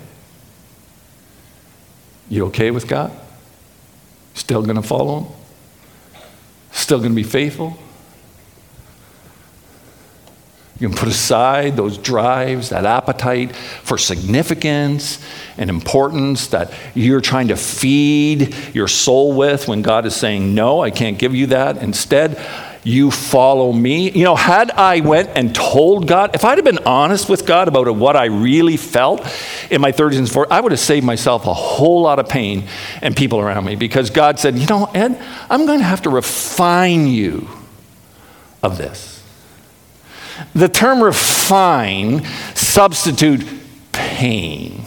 You 2.29 2.45
okay 2.45 2.71
with 2.71 2.87
God? 2.87 3.11
Still 4.35 4.61
going 4.63 4.77
to 4.77 4.81
follow 4.81 5.19
Him? 5.19 5.33
Still 6.71 6.99
going 6.99 7.11
to 7.11 7.15
be 7.15 7.23
faithful? 7.23 7.77
You 10.79 10.87
can 10.87 10.97
put 10.97 11.09
aside 11.09 11.75
those 11.75 11.97
drives, 11.97 12.69
that 12.69 12.85
appetite 12.85 13.53
for 13.55 13.97
significance 13.97 15.19
and 15.57 15.69
importance 15.69 16.47
that 16.47 16.71
you're 16.95 17.19
trying 17.19 17.49
to 17.49 17.57
feed 17.57 18.55
your 18.73 18.87
soul 18.87 19.33
with 19.33 19.67
when 19.67 19.81
God 19.81 20.05
is 20.05 20.15
saying, 20.15 20.55
No, 20.55 20.81
I 20.81 20.89
can't 20.89 21.17
give 21.17 21.35
you 21.35 21.47
that. 21.47 21.77
Instead, 21.77 22.41
you 22.83 23.11
follow 23.11 23.73
me. 23.73 24.09
You 24.11 24.23
know, 24.23 24.35
had 24.35 24.71
I 24.71 25.01
went 25.01 25.29
and 25.35 25.53
told 25.53 26.07
God, 26.07 26.33
if 26.33 26.45
I'd 26.45 26.57
have 26.57 26.65
been 26.65 26.85
honest 26.85 27.27
with 27.27 27.45
God 27.45 27.67
about 27.67 27.93
what 27.95 28.15
I 28.15 28.25
really 28.25 28.77
felt 28.77 29.21
in 29.69 29.81
my 29.81 29.91
30s 29.91 30.17
and 30.17 30.27
40s, 30.27 30.47
I 30.49 30.61
would 30.61 30.71
have 30.71 30.79
saved 30.79 31.05
myself 31.05 31.45
a 31.45 31.53
whole 31.53 32.01
lot 32.01 32.19
of 32.19 32.29
pain 32.29 32.67
and 33.01 33.15
people 33.15 33.39
around 33.39 33.65
me 33.65 33.75
because 33.75 34.09
God 34.09 34.39
said, 34.39 34.57
you 34.57 34.65
know, 34.65 34.85
Ed, 34.93 35.21
I'm 35.49 35.65
going 35.65 35.79
to 35.79 35.85
have 35.85 36.03
to 36.03 36.09
refine 36.09 37.07
you 37.07 37.49
of 38.63 38.77
this. 38.77 39.18
The 40.53 40.69
term 40.69 41.03
refine 41.03 42.25
substitute 42.55 43.45
pain. 43.91 44.83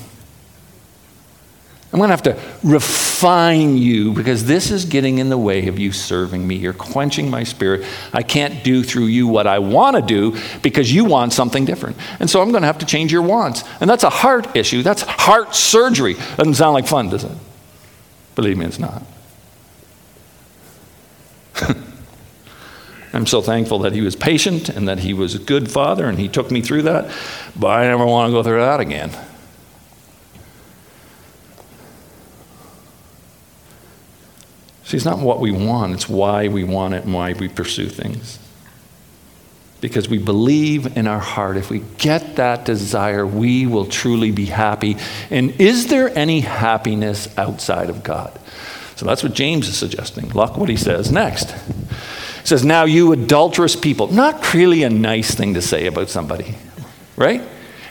I'm 1.93 1.99
going 1.99 2.09
to 2.09 2.17
have 2.17 2.23
to 2.23 2.41
refine 2.65 3.77
you 3.77 4.15
because 4.15 4.47
this 4.47 4.71
is 4.71 4.87
getting 4.87 5.19
in 5.19 5.29
the 5.29 5.37
way 5.37 5.69
of 5.69 5.79
you 5.79 5.93
serving 5.93 6.47
me. 6.47 6.55
You're 6.57 6.73
quenching 6.73 7.29
my 7.29 7.45
spirit. 7.45 7.87
I 8.15 8.23
can't 8.23 8.65
do 8.65 8.83
through 8.83 9.07
you 9.07 9.29
what 9.29 9.47
I 9.47 9.59
want 9.59 9.97
to 9.97 10.03
do 10.03 10.38
because 10.62 10.91
you 10.91 11.05
want 11.05 11.35
something 11.35 11.67
different. 11.67 11.99
And 12.19 12.31
so 12.31 12.41
I'm 12.41 12.51
going 12.51 12.62
to 12.62 12.67
have 12.67 12.79
to 12.79 12.87
change 12.87 13.12
your 13.12 13.21
wants. 13.21 13.62
And 13.81 13.91
that's 13.91 14.05
a 14.05 14.11
heart 14.11 14.57
issue. 14.57 14.83
That's 14.83 15.03
heart 15.03 15.55
surgery. 15.55 16.15
Doesn't 16.38 16.55
sound 16.55 16.73
like 16.73 16.87
fun, 16.87 17.11
does 17.11 17.25
it? 17.25 17.33
Believe 18.37 18.57
me, 18.57 18.65
it's 18.65 18.79
not. 18.79 19.03
I'm 23.12 23.27
so 23.27 23.42
thankful 23.42 23.81
that 23.81 23.92
he 23.92 24.01
was 24.01 24.16
patient 24.16 24.70
and 24.70 24.88
that 24.88 25.01
he 25.01 25.12
was 25.12 25.35
a 25.35 25.38
good 25.38 25.70
father 25.70 26.09
and 26.09 26.18
he 26.18 26.29
took 26.29 26.51
me 26.51 26.62
through 26.62 26.83
that, 26.83 27.14
but 27.55 27.68
I 27.68 27.85
never 27.85 28.07
want 28.07 28.31
to 28.31 28.33
go 28.33 28.42
through 28.42 28.61
that 28.61 28.81
again. 28.81 29.11
See, 34.85 34.96
it's 34.96 35.07
not 35.07 35.18
what 35.18 35.40
we 35.40 35.51
want, 35.51 35.94
it's 35.94 36.09
why 36.09 36.48
we 36.48 36.64
want 36.64 36.94
it 36.94 37.05
and 37.05 37.14
why 37.14 37.33
we 37.35 37.48
pursue 37.48 37.88
things. 37.88 38.38
Because 39.81 40.09
we 40.09 40.18
believe 40.18 40.96
in 40.96 41.07
our 41.07 41.18
heart, 41.18 41.57
if 41.57 41.68
we 41.68 41.81
get 41.98 42.37
that 42.37 42.64
desire, 42.64 43.27
we 43.27 43.66
will 43.66 43.87
truly 43.87 44.31
be 44.31 44.46
happy. 44.46 44.96
And 45.29 45.61
is 45.61 45.88
there 45.88 46.16
any 46.16 46.40
happiness 46.40 47.27
outside 47.37 47.90
of 47.90 48.03
God? 48.03 48.38
So 48.96 49.07
that's 49.07 49.22
what 49.22 49.35
James 49.35 49.68
is 49.68 49.77
suggesting. 49.77 50.29
Look 50.29 50.57
what 50.57 50.68
he 50.68 50.77
says 50.77 51.11
next. 51.11 51.55
He 52.43 52.49
says, 52.49 52.65
Now 52.65 52.85
you 52.85 53.13
adulterous 53.13 53.77
people. 53.77 54.09
Not 54.09 54.53
really 54.53 54.83
a 54.83 54.91
nice 54.91 55.35
thing 55.35 55.55
to 55.55 55.63
say 55.63 55.87
about 55.87 56.11
somebody, 56.11 56.57
right? 57.17 57.41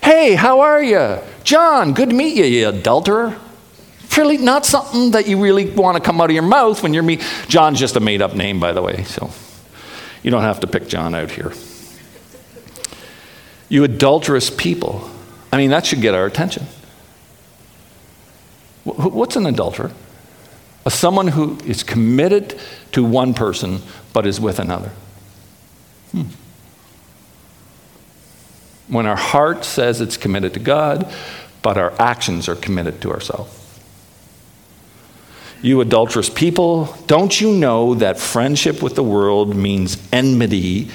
Hey, 0.03 0.35
how 0.35 0.59
are 0.59 0.83
you? 0.83 1.19
John, 1.43 1.93
good 1.93 2.09
to 2.09 2.15
meet 2.15 2.35
you, 2.35 2.43
you 2.43 2.67
adulterer. 2.69 3.37
Really 4.17 4.37
not 4.37 4.65
something 4.65 5.11
that 5.11 5.27
you 5.27 5.41
really 5.41 5.69
want 5.69 5.97
to 5.97 6.03
come 6.03 6.19
out 6.19 6.29
of 6.29 6.33
your 6.33 6.43
mouth 6.43 6.83
when 6.83 6.93
you're 6.93 7.01
me. 7.01 7.19
John's 7.47 7.79
just 7.79 7.95
a 7.95 7.99
made 7.99 8.21
up 8.21 8.35
name, 8.35 8.59
by 8.59 8.73
the 8.73 8.81
way, 8.81 9.03
so 9.03 9.31
you 10.21 10.29
don't 10.29 10.41
have 10.41 10.59
to 10.59 10.67
pick 10.67 10.87
John 10.87 11.15
out 11.15 11.31
here. 11.31 11.53
You 13.69 13.85
adulterous 13.85 14.49
people. 14.49 15.09
I 15.51 15.57
mean, 15.57 15.69
that 15.69 15.85
should 15.85 16.01
get 16.01 16.13
our 16.13 16.25
attention. 16.25 16.65
What's 18.83 19.37
an 19.37 19.45
adulterer? 19.45 19.91
Someone 20.89 21.27
who 21.27 21.57
is 21.65 21.83
committed 21.83 22.59
to 22.91 23.03
one 23.03 23.33
person 23.33 23.81
but 24.13 24.25
is 24.25 24.39
with 24.39 24.59
another. 24.59 24.91
Hmm. 26.11 26.23
When 28.87 29.05
our 29.05 29.15
heart 29.15 29.63
says 29.63 30.01
it's 30.01 30.17
committed 30.17 30.53
to 30.55 30.59
God, 30.59 31.13
but 31.61 31.77
our 31.77 31.93
actions 31.99 32.49
are 32.49 32.55
committed 32.55 33.01
to 33.01 33.11
ourselves. 33.11 33.57
You 35.61 35.79
adulterous 35.81 36.29
people, 36.29 36.97
don't 37.05 37.39
you 37.39 37.53
know 37.53 37.93
that 37.95 38.19
friendship 38.19 38.81
with 38.81 38.95
the 38.95 39.03
world 39.03 39.55
means 39.55 39.97
enmity, 40.11 40.89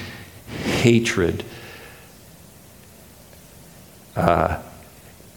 hatred, 0.64 1.44
uh, 4.16 4.60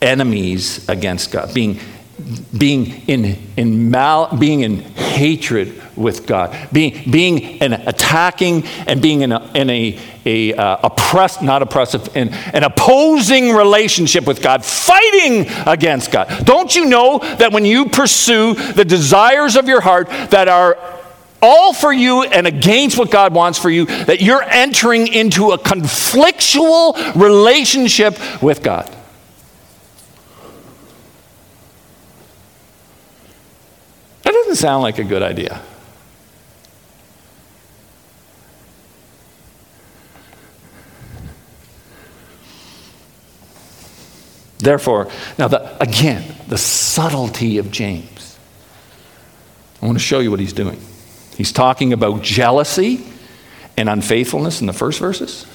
enemies 0.02 0.88
against 0.90 1.32
God, 1.32 1.54
being 1.54 1.80
being 2.58 3.08
in, 3.08 3.38
in 3.58 3.92
mal, 3.92 4.36
being 4.38 4.62
in 4.62 4.82
hatred 4.82 5.82
with 5.96 6.26
God, 6.26 6.56
being, 6.72 7.12
being 7.12 7.62
an 7.62 7.74
attacking 7.74 8.66
and 8.88 9.02
being 9.02 9.22
in 9.22 9.32
a, 9.32 9.52
in 9.54 9.70
a, 9.70 10.00
a 10.26 10.54
uh, 10.54 10.80
oppressed, 10.84 11.42
not 11.42 11.62
oppressive, 11.62 12.16
in 12.16 12.30
an 12.30 12.64
opposing 12.64 13.54
relationship 13.54 14.26
with 14.26 14.42
God, 14.42 14.64
fighting 14.64 15.46
against 15.68 16.12
God. 16.12 16.46
Don't 16.46 16.76
you 16.76 16.86
know 16.86 17.20
that 17.20 17.52
when 17.52 17.66
you 17.66 17.88
pursue 17.88 18.54
the 18.54 18.86
desires 18.86 19.56
of 19.56 19.68
your 19.68 19.82
heart 19.82 20.08
that 20.32 20.48
are 20.48 20.78
all 21.42 21.74
for 21.74 21.92
you 21.92 22.24
and 22.24 22.48
against 22.48 22.98
what 22.98 23.12
God 23.12 23.34
wants 23.34 23.60
for 23.60 23.70
you, 23.70 23.86
that 23.86 24.22
you're 24.22 24.44
entering 24.44 25.08
into 25.08 25.52
a 25.52 25.58
conflictual 25.58 27.16
relationship 27.16 28.18
with 28.42 28.64
God? 28.64 28.96
That 34.30 34.34
doesn't 34.34 34.58
sound 34.58 34.84
like 34.84 35.00
a 35.00 35.04
good 35.04 35.24
idea. 35.24 35.60
Therefore, 44.60 45.10
now 45.40 45.48
the, 45.48 45.82
again, 45.82 46.36
the 46.48 46.60
subtlety 46.60 47.58
of 47.58 47.72
James. 47.72 48.38
I 49.82 49.88
want 49.88 49.98
to 49.98 50.04
show 50.04 50.20
you 50.20 50.30
what 50.30 50.40
he's 50.40 50.54
doing. 50.54 50.80
He's 51.36 51.52
talking 51.52 51.92
about 51.92 52.22
jealousy 52.22 53.04
and 53.78 53.90
unfaithfulness 53.90 54.62
in 54.62 54.68
the 54.68 54.74
first 54.74 55.00
verses. 55.00 55.48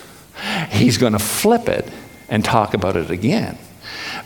He's 0.71 0.99
going 0.99 1.13
to 1.13 1.21
flip 1.21 1.69
it 1.69 1.89
and 2.29 2.45
talk 2.45 2.75
about 2.75 2.97
it 2.97 3.09
again, 3.13 3.57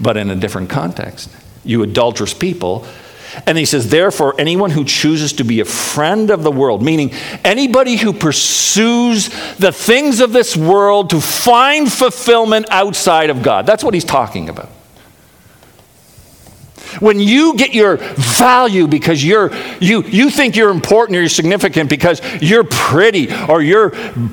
but 0.00 0.16
in 0.16 0.30
a 0.30 0.36
different 0.36 0.70
context. 0.70 1.28
You 1.64 1.82
adulterous 1.82 2.32
people, 2.32 2.86
and 3.46 3.58
he 3.58 3.64
says, 3.64 3.88
therefore, 3.90 4.34
anyone 4.38 4.70
who 4.70 4.84
chooses 4.84 5.32
to 5.34 5.44
be 5.44 5.60
a 5.60 5.64
friend 5.64 6.30
of 6.30 6.42
the 6.42 6.50
world, 6.50 6.82
meaning 6.82 7.12
anybody 7.44 7.96
who 7.96 8.12
pursues 8.12 9.28
the 9.56 9.72
things 9.72 10.20
of 10.20 10.32
this 10.32 10.56
world 10.56 11.10
to 11.10 11.20
find 11.20 11.90
fulfillment 11.90 12.66
outside 12.70 13.30
of 13.30 13.42
God. 13.42 13.66
That's 13.66 13.84
what 13.84 13.94
he's 13.94 14.04
talking 14.04 14.48
about. 14.48 14.70
When 17.00 17.20
you 17.20 17.54
get 17.54 17.74
your 17.74 17.96
value 17.96 18.86
because 18.86 19.22
you're, 19.22 19.54
you, 19.78 20.02
you 20.04 20.30
think 20.30 20.56
you're 20.56 20.70
important 20.70 21.16
or 21.16 21.20
you're 21.20 21.28
significant 21.28 21.90
because 21.90 22.20
you're 22.42 22.64
pretty 22.64 23.32
or 23.48 23.62
you're 23.62 23.92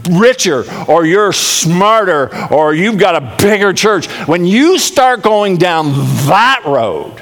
richer 0.09 0.63
or 0.87 1.05
you're 1.05 1.33
smarter 1.33 2.29
or 2.51 2.73
you've 2.73 2.97
got 2.97 3.15
a 3.15 3.35
bigger 3.37 3.73
church, 3.73 4.07
when 4.27 4.45
you 4.45 4.79
start 4.79 5.21
going 5.21 5.57
down 5.57 5.91
that 6.27 6.63
road, 6.65 7.21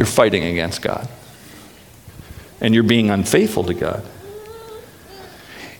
you're 0.00 0.06
fighting 0.06 0.44
against 0.44 0.80
God 0.80 1.06
and 2.58 2.72
you're 2.72 2.82
being 2.82 3.10
unfaithful 3.10 3.64
to 3.64 3.74
God. 3.74 4.02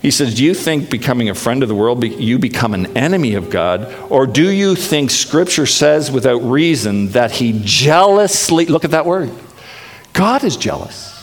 He 0.02 0.10
says, 0.10 0.34
Do 0.34 0.44
you 0.44 0.52
think 0.52 0.90
becoming 0.90 1.30
a 1.30 1.34
friend 1.34 1.62
of 1.62 1.70
the 1.70 1.74
world, 1.74 2.04
you 2.04 2.38
become 2.38 2.74
an 2.74 2.94
enemy 2.98 3.32
of 3.32 3.48
God? 3.48 3.90
Or 4.10 4.26
do 4.26 4.50
you 4.50 4.74
think 4.74 5.10
Scripture 5.10 5.64
says 5.64 6.10
without 6.10 6.42
reason 6.42 7.08
that 7.12 7.30
He 7.30 7.62
jealously, 7.64 8.66
look 8.66 8.84
at 8.84 8.90
that 8.90 9.06
word, 9.06 9.30
God 10.12 10.44
is 10.44 10.58
jealous 10.58 11.19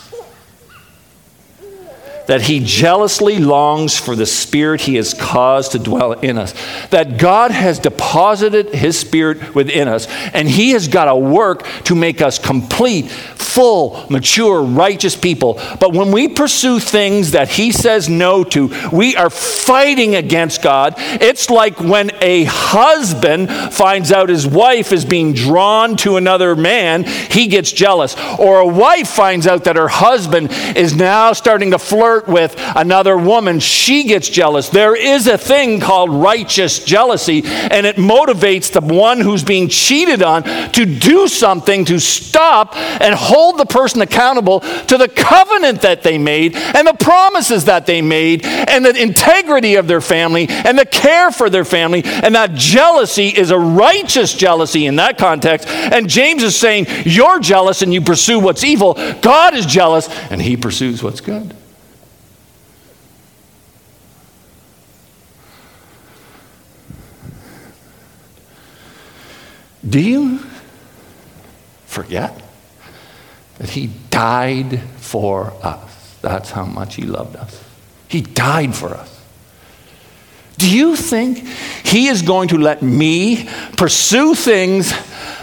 that 2.28 2.42
he 2.42 2.60
jealously 2.60 3.38
longs 3.38 3.98
for 3.98 4.14
the 4.14 4.26
Spirit 4.26 4.82
he 4.82 4.96
has 4.96 5.14
caused 5.14 5.72
to 5.72 5.78
dwell 5.78 6.12
in 6.12 6.36
us. 6.36 6.54
That 6.90 7.18
God 7.18 7.50
has 7.50 7.78
deposited 7.78 8.74
his 8.74 8.98
Spirit 8.98 9.54
within 9.54 9.88
us, 9.88 10.06
and 10.34 10.46
he 10.46 10.70
has 10.72 10.88
got 10.88 11.06
to 11.06 11.16
work 11.16 11.66
to 11.84 11.94
make 11.94 12.20
us 12.20 12.38
complete, 12.38 13.08
full, 13.08 14.06
mature, 14.10 14.60
righteous 14.62 15.16
people. 15.16 15.54
But 15.80 15.94
when 15.94 16.12
we 16.12 16.28
pursue 16.28 16.78
things 16.80 17.30
that 17.30 17.48
he 17.48 17.72
says 17.72 18.10
no 18.10 18.44
to, 18.44 18.70
we 18.92 19.16
are 19.16 19.30
fighting 19.30 20.14
against 20.14 20.62
God. 20.62 20.94
It's 20.98 21.48
like 21.48 21.80
when 21.80 22.10
a 22.20 22.44
husband 22.44 23.50
finds 23.72 24.12
out 24.12 24.28
his 24.28 24.46
wife 24.46 24.92
is 24.92 25.06
being 25.06 25.32
drawn 25.32 25.96
to 25.98 26.18
another 26.18 26.54
man, 26.54 27.04
he 27.04 27.46
gets 27.46 27.72
jealous. 27.72 28.14
Or 28.38 28.58
a 28.58 28.66
wife 28.66 29.08
finds 29.08 29.46
out 29.46 29.64
that 29.64 29.76
her 29.76 29.88
husband 29.88 30.50
is 30.76 30.94
now 30.94 31.32
starting 31.32 31.70
to 31.70 31.78
flirt 31.78 32.17
flirt 32.18 32.28
with 32.28 32.54
another 32.76 33.16
woman, 33.16 33.60
she 33.60 34.04
gets 34.04 34.28
jealous. 34.28 34.68
There 34.68 34.96
is 34.96 35.26
a 35.26 35.38
thing 35.38 35.80
called 35.80 36.10
righteous 36.10 36.84
jealousy, 36.84 37.42
and 37.44 37.86
it 37.86 37.96
motivates 37.96 38.72
the 38.72 38.80
one 38.80 39.20
who's 39.20 39.44
being 39.44 39.68
cheated 39.68 40.22
on 40.22 40.42
to 40.72 40.84
do 40.84 41.28
something 41.28 41.84
to 41.86 41.98
stop 41.98 42.76
and 42.76 43.14
hold 43.14 43.58
the 43.58 43.66
person 43.66 44.00
accountable 44.00 44.60
to 44.60 44.96
the 44.96 45.08
covenant 45.08 45.82
that 45.82 46.02
they 46.02 46.18
made 46.18 46.56
and 46.56 46.86
the 46.86 46.94
promises 46.94 47.66
that 47.66 47.86
they 47.86 48.02
made 48.02 48.44
and 48.44 48.84
the 48.84 49.00
integrity 49.00 49.76
of 49.76 49.86
their 49.86 50.00
family 50.00 50.46
and 50.48 50.78
the 50.78 50.86
care 50.86 51.30
for 51.30 51.50
their 51.50 51.64
family. 51.64 52.02
And 52.04 52.34
that 52.34 52.54
jealousy 52.54 53.28
is 53.28 53.50
a 53.50 53.58
righteous 53.58 54.34
jealousy 54.34 54.86
in 54.86 54.96
that 54.96 55.18
context. 55.18 55.68
And 55.68 56.08
James 56.08 56.42
is 56.42 56.56
saying, 56.56 56.86
You're 57.04 57.40
jealous 57.40 57.82
and 57.82 57.92
you 57.92 58.00
pursue 58.00 58.40
what's 58.40 58.64
evil. 58.64 58.94
God 59.20 59.54
is 59.54 59.66
jealous 59.66 60.08
and 60.30 60.40
he 60.40 60.56
pursues 60.56 61.02
what's 61.02 61.20
good. 61.20 61.54
Do 69.88 70.00
you 70.00 70.40
forget 71.86 72.42
that 73.58 73.70
He 73.70 73.88
died 74.10 74.80
for 74.98 75.52
us? 75.62 76.18
That's 76.20 76.50
how 76.50 76.66
much 76.66 76.96
He 76.96 77.02
loved 77.02 77.36
us. 77.36 77.62
He 78.08 78.22
died 78.22 78.74
for 78.74 78.88
us. 78.88 79.14
Do 80.58 80.68
you 80.68 80.96
think 80.96 81.46
He 81.84 82.08
is 82.08 82.22
going 82.22 82.48
to 82.48 82.58
let 82.58 82.82
me 82.82 83.48
pursue 83.76 84.34
things 84.34 84.92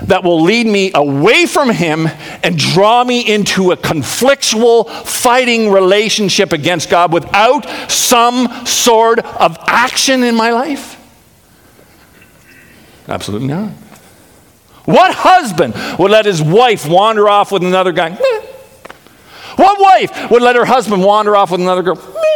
that 0.03 0.23
will 0.23 0.41
lead 0.41 0.67
me 0.67 0.91
away 0.93 1.45
from 1.45 1.69
Him 1.69 2.07
and 2.43 2.57
draw 2.57 3.03
me 3.03 3.21
into 3.33 3.71
a 3.71 3.77
conflictual, 3.77 4.89
fighting 5.05 5.71
relationship 5.71 6.51
against 6.51 6.89
God 6.89 7.13
without 7.13 7.65
some 7.89 8.65
sort 8.65 9.19
of 9.19 9.57
action 9.67 10.23
in 10.23 10.35
my 10.35 10.51
life? 10.51 11.01
Absolutely 13.07 13.47
not. 13.47 13.71
What 14.85 15.13
husband 15.15 15.73
would 15.97 16.11
let 16.11 16.25
his 16.25 16.41
wife 16.41 16.87
wander 16.87 17.27
off 17.27 17.51
with 17.51 17.63
another 17.63 17.91
guy? 17.91 18.09
Meh. 18.09 18.41
What 19.55 19.79
wife 19.79 20.29
would 20.31 20.41
let 20.41 20.55
her 20.55 20.65
husband 20.65 21.03
wander 21.03 21.35
off 21.35 21.51
with 21.51 21.61
another 21.61 21.81
girl? 21.81 21.95
Meh. 21.95 22.35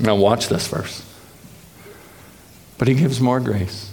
Now, 0.00 0.14
watch 0.14 0.48
this 0.48 0.68
verse. 0.68 1.04
But 2.76 2.86
he 2.86 2.94
gives 2.94 3.20
more 3.20 3.40
grace. 3.40 3.90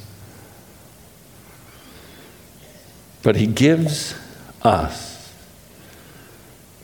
But 3.23 3.35
he 3.37 3.47
gives 3.47 4.13
us 4.61 5.14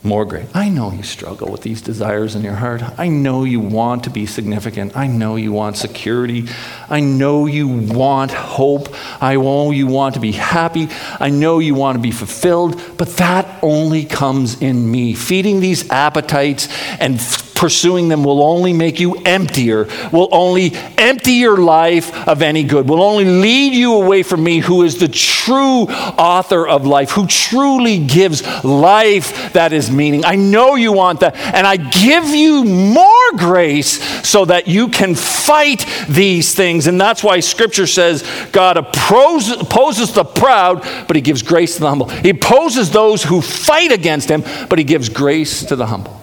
more 0.04 0.24
grace. 0.24 0.48
I 0.52 0.68
know 0.68 0.90
you 0.90 1.04
struggle 1.04 1.50
with 1.50 1.62
these 1.62 1.80
desires 1.80 2.34
in 2.34 2.42
your 2.42 2.54
heart. 2.54 2.82
I 2.98 3.08
know 3.08 3.44
you 3.44 3.60
want 3.60 4.04
to 4.04 4.10
be 4.10 4.26
significant. 4.26 4.96
I 4.96 5.06
know 5.06 5.36
you 5.36 5.52
want 5.52 5.76
security. 5.76 6.48
I 6.88 7.00
know 7.00 7.46
you 7.46 7.68
want 7.68 8.32
hope. 8.32 8.94
I 9.22 9.36
know 9.36 9.70
you 9.70 9.86
want 9.86 10.14
to 10.14 10.20
be 10.20 10.32
happy. 10.32 10.88
I 11.20 11.30
know 11.30 11.60
you 11.60 11.74
want 11.74 11.96
to 11.96 12.02
be 12.02 12.10
fulfilled. 12.10 12.80
But 12.96 13.08
that 13.18 13.62
only 13.62 14.04
comes 14.04 14.60
in 14.60 14.90
me. 14.90 15.14
Feeding 15.14 15.60
these 15.60 15.88
appetites 15.90 16.68
and 16.98 17.20
pursuing 17.62 18.08
them 18.08 18.24
will 18.24 18.42
only 18.42 18.72
make 18.72 18.98
you 18.98 19.14
emptier, 19.24 19.86
will 20.10 20.28
only 20.32 20.72
empty 20.98 21.34
your 21.34 21.58
life 21.58 22.26
of 22.26 22.42
any 22.42 22.64
good, 22.64 22.88
will 22.88 23.00
only 23.00 23.24
lead 23.24 23.72
you 23.72 23.94
away 23.94 24.24
from 24.24 24.42
me, 24.42 24.58
who 24.58 24.82
is 24.82 24.98
the 24.98 25.06
true 25.06 25.84
author 25.84 26.66
of 26.66 26.84
life, 26.84 27.12
who 27.12 27.24
truly 27.28 28.04
gives 28.04 28.42
life 28.64 29.52
that 29.52 29.72
is 29.72 29.92
meaning. 29.92 30.24
I 30.24 30.34
know 30.34 30.74
you 30.74 30.92
want 30.92 31.20
that, 31.20 31.36
and 31.36 31.64
I 31.64 31.76
give 31.76 32.30
you 32.30 32.64
more 32.64 33.30
grace 33.36 34.02
so 34.28 34.44
that 34.46 34.66
you 34.66 34.88
can 34.88 35.14
fight 35.14 35.86
these 36.08 36.56
things. 36.56 36.88
And 36.88 37.00
that's 37.00 37.22
why 37.22 37.38
scripture 37.38 37.86
says 37.86 38.24
God 38.50 38.76
opposes 38.76 40.12
the 40.12 40.24
proud, 40.24 40.82
but 41.06 41.14
he 41.14 41.22
gives 41.22 41.42
grace 41.42 41.74
to 41.74 41.82
the 41.82 41.88
humble. 41.88 42.08
He 42.08 42.30
opposes 42.30 42.90
those 42.90 43.22
who 43.22 43.40
fight 43.40 43.92
against 43.92 44.28
him, 44.28 44.42
but 44.68 44.80
he 44.80 44.84
gives 44.84 45.08
grace 45.08 45.64
to 45.66 45.76
the 45.76 45.86
humble 45.86 46.21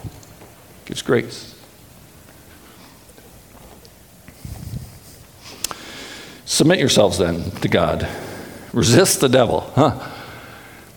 gives 0.89 1.03
grace. 1.03 1.55
Submit 6.45 6.79
yourselves 6.79 7.19
then 7.19 7.51
to 7.51 7.67
God. 7.67 8.09
Resist 8.73 9.21
the 9.21 9.29
devil. 9.29 9.71
Huh? 9.75 9.99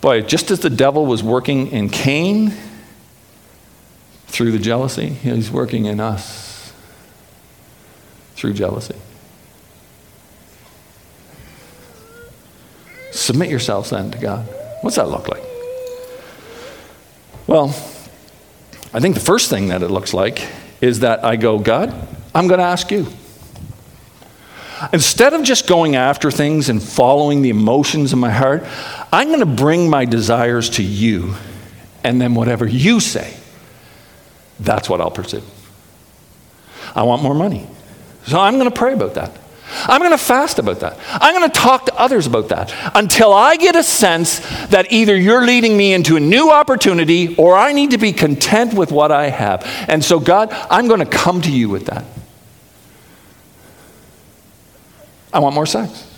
Boy, 0.01 0.23
just 0.23 0.51
as 0.51 0.61
the 0.61 0.71
devil 0.71 1.05
was 1.05 1.23
working 1.23 1.71
in 1.73 1.91
Cain 1.91 2.55
through 4.29 4.53
the 4.53 4.59
jealousy, 4.59 5.11
he's 5.11 5.51
working 5.51 5.85
in 5.85 6.01
us 6.01 6.73
through 8.35 8.55
jealousy. 8.55 8.97
Submit 13.11 13.51
yourselves 13.51 13.91
then 13.91 14.11
to 14.11 14.17
God. 14.17 14.49
What's 14.81 14.97
that 14.97 15.11
look 15.11 15.29
like? 15.29 15.45
Well, 17.47 17.75
I 18.95 19.01
think 19.01 19.15
the 19.15 19.21
first 19.21 19.49
thing 19.49 19.69
that 19.69 19.83
it 19.83 19.89
looks 19.89 20.13
like 20.13 20.47
is 20.81 21.01
that 21.01 21.25
I 21.25 21.37
go, 21.37 21.59
God, 21.59 21.95
I'm 22.35 22.47
going 22.47 22.59
to 22.59 22.65
ask 22.65 22.91
you. 22.91 23.07
Instead 24.93 25.33
of 25.33 25.45
just 25.45 25.69
going 25.69 25.95
after 25.97 26.31
things 26.31 26.69
and 26.69 26.83
following 26.83 27.43
the 27.43 27.51
emotions 27.51 28.13
in 28.13 28.19
my 28.19 28.31
heart, 28.31 28.65
I'm 29.13 29.29
going 29.29 29.40
to 29.40 29.47
bring 29.47 29.88
my 29.88 30.05
desires 30.05 30.71
to 30.71 30.83
you. 30.83 31.35
And 32.03 32.21
then 32.21 32.35
whatever 32.35 32.67
you 32.67 32.99
say, 32.99 33.37
that's 34.59 34.88
what 34.88 35.01
I'll 35.01 35.11
pursue. 35.11 35.43
I 36.95 37.05
want 37.05 37.23
more 37.23 37.35
money. 37.35 37.67
So 38.27 38.38
I'm 38.40 38.59
going 38.59 38.71
to 38.71 38.77
pray 38.77 38.93
about 38.93 39.15
that. 39.15 39.33
I'm 39.88 40.00
going 40.00 40.12
to 40.12 40.18
fast 40.18 40.58
about 40.58 40.81
that. 40.81 40.98
I'm 41.08 41.35
going 41.35 41.50
to 41.50 41.58
talk 41.58 41.87
to 41.87 41.94
others 41.94 42.27
about 42.27 42.48
that 42.48 42.73
until 42.94 43.33
I 43.33 43.56
get 43.56 43.77
a 43.77 43.83
sense 43.83 44.40
that 44.68 44.92
either 44.92 45.16
you're 45.16 45.44
leading 45.44 45.77
me 45.77 45.92
into 45.92 46.16
a 46.16 46.20
new 46.20 46.50
opportunity 46.50 47.37
or 47.37 47.56
I 47.56 47.73
need 47.73 47.90
to 47.92 47.98
be 47.98 48.12
content 48.12 48.75
with 48.75 48.92
what 48.92 49.12
I 49.12 49.29
have. 49.29 49.64
And 49.88 50.04
so, 50.04 50.20
God, 50.20 50.50
I'm 50.70 50.88
going 50.88 51.00
to 51.00 51.06
come 51.06 51.42
to 51.42 51.50
you 51.50 51.68
with 51.68 51.87
that. 51.87 52.04
I 55.33 55.38
want 55.38 55.54
more 55.54 55.66
sex. 55.66 56.08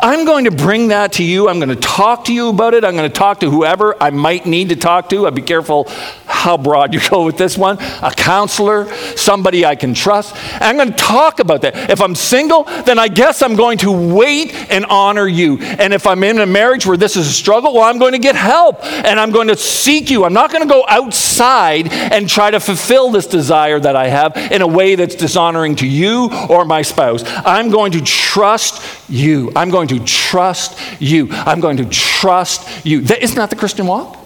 I'm 0.00 0.24
going 0.24 0.46
to 0.46 0.50
bring 0.50 0.88
that 0.88 1.12
to 1.14 1.24
you. 1.24 1.48
I'm 1.48 1.58
going 1.58 1.68
to 1.68 1.76
talk 1.76 2.24
to 2.24 2.32
you 2.32 2.48
about 2.48 2.74
it. 2.74 2.84
I'm 2.84 2.96
going 2.96 3.08
to 3.10 3.14
talk 3.14 3.40
to 3.40 3.50
whoever 3.50 4.00
I 4.02 4.10
might 4.10 4.44
need 4.44 4.70
to 4.70 4.76
talk 4.76 5.08
to. 5.10 5.26
I'd 5.26 5.34
be 5.34 5.42
careful 5.42 5.84
how 6.26 6.56
broad 6.56 6.92
you 6.92 7.00
go 7.10 7.24
with 7.24 7.36
this 7.36 7.56
one, 7.56 7.78
a 8.02 8.12
counselor, 8.14 8.92
somebody 9.16 9.64
I 9.64 9.74
can 9.74 9.94
trust. 9.94 10.36
And 10.54 10.64
I'm 10.64 10.76
going 10.76 10.90
to 10.90 10.96
talk 10.96 11.40
about 11.40 11.62
that. 11.62 11.90
If 11.90 12.00
I'm 12.00 12.14
single, 12.14 12.64
then 12.64 12.98
I 12.98 13.08
guess 13.08 13.42
I'm 13.42 13.56
going 13.56 13.78
to 13.78 13.90
wait 13.90 14.54
and 14.70 14.84
honor 14.86 15.26
you. 15.26 15.58
And 15.58 15.94
if 15.94 16.06
I'm 16.06 16.22
in 16.24 16.38
a 16.38 16.46
marriage 16.46 16.86
where 16.86 16.96
this 16.96 17.16
is 17.16 17.28
a 17.28 17.32
struggle, 17.32 17.74
well, 17.74 17.84
I'm 17.84 17.98
going 17.98 18.12
to 18.12 18.18
get 18.18 18.36
help 18.36 18.84
and 18.84 19.18
I'm 19.18 19.30
going 19.30 19.48
to 19.48 19.56
seek 19.56 20.10
you. 20.10 20.24
I'm 20.24 20.32
not 20.32 20.50
going 20.50 20.66
to 20.66 20.72
go 20.72 20.84
outside 20.88 21.92
and 21.92 22.28
try 22.28 22.50
to 22.50 22.60
fulfill 22.60 23.10
this 23.10 23.26
desire 23.26 23.78
that 23.80 23.96
I 23.96 24.08
have 24.08 24.36
in 24.36 24.62
a 24.62 24.66
way 24.66 24.94
that's 24.94 25.14
dishonoring 25.14 25.76
to 25.76 25.86
you 25.86 26.30
or 26.48 26.64
my 26.64 26.82
spouse. 26.82 27.22
I'm 27.26 27.70
going 27.70 27.92
to 27.92 28.00
trust 28.00 28.82
you. 29.08 29.52
I'm 29.54 29.70
going 29.70 29.88
to 29.88 30.00
trust 30.00 30.78
you. 31.00 31.28
I'm 31.30 31.60
going 31.60 31.76
to 31.78 31.84
trust 31.86 32.84
you. 32.84 33.00
That, 33.02 33.22
isn't 33.22 33.36
that 33.36 33.50
the 33.50 33.56
Christian 33.56 33.86
walk? 33.86 34.25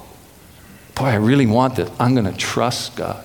Boy, 1.00 1.06
I 1.06 1.14
really 1.14 1.46
want 1.46 1.76
this. 1.76 1.90
I'm 1.98 2.12
going 2.14 2.30
to 2.30 2.36
trust 2.36 2.94
God. 2.94 3.24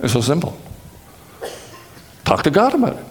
It's 0.00 0.12
so 0.12 0.20
simple. 0.20 0.58
Talk 2.24 2.42
to 2.42 2.50
God 2.50 2.74
about 2.74 2.96
it. 2.96 3.04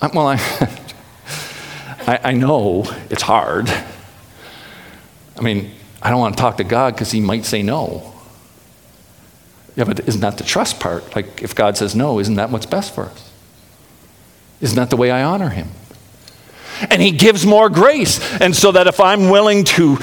I, 0.00 0.06
well, 0.06 0.26
I, 0.26 0.36
I, 2.06 2.20
I 2.30 2.32
know 2.32 2.86
it's 3.10 3.20
hard. 3.20 3.68
I 5.36 5.42
mean, 5.42 5.70
I 6.00 6.08
don't 6.08 6.20
want 6.20 6.34
to 6.34 6.40
talk 6.40 6.56
to 6.56 6.64
God 6.64 6.94
because 6.94 7.10
He 7.10 7.20
might 7.20 7.44
say 7.44 7.62
no. 7.62 8.14
Yeah, 9.76 9.84
but 9.84 10.00
isn't 10.08 10.22
that 10.22 10.38
the 10.38 10.44
trust 10.44 10.80
part? 10.80 11.14
Like, 11.14 11.42
if 11.42 11.54
God 11.54 11.76
says 11.76 11.94
no, 11.94 12.20
isn't 12.20 12.36
that 12.36 12.48
what's 12.48 12.64
best 12.64 12.94
for 12.94 13.04
us? 13.04 13.30
Isn't 14.62 14.76
that 14.76 14.88
the 14.88 14.96
way 14.96 15.10
I 15.10 15.22
honor 15.24 15.50
Him? 15.50 15.68
And 16.90 17.00
he 17.00 17.10
gives 17.10 17.44
more 17.46 17.68
grace. 17.68 18.20
And 18.40 18.54
so 18.54 18.72
that 18.72 18.86
if 18.86 19.00
I'm 19.00 19.30
willing 19.30 19.64
to 19.64 19.96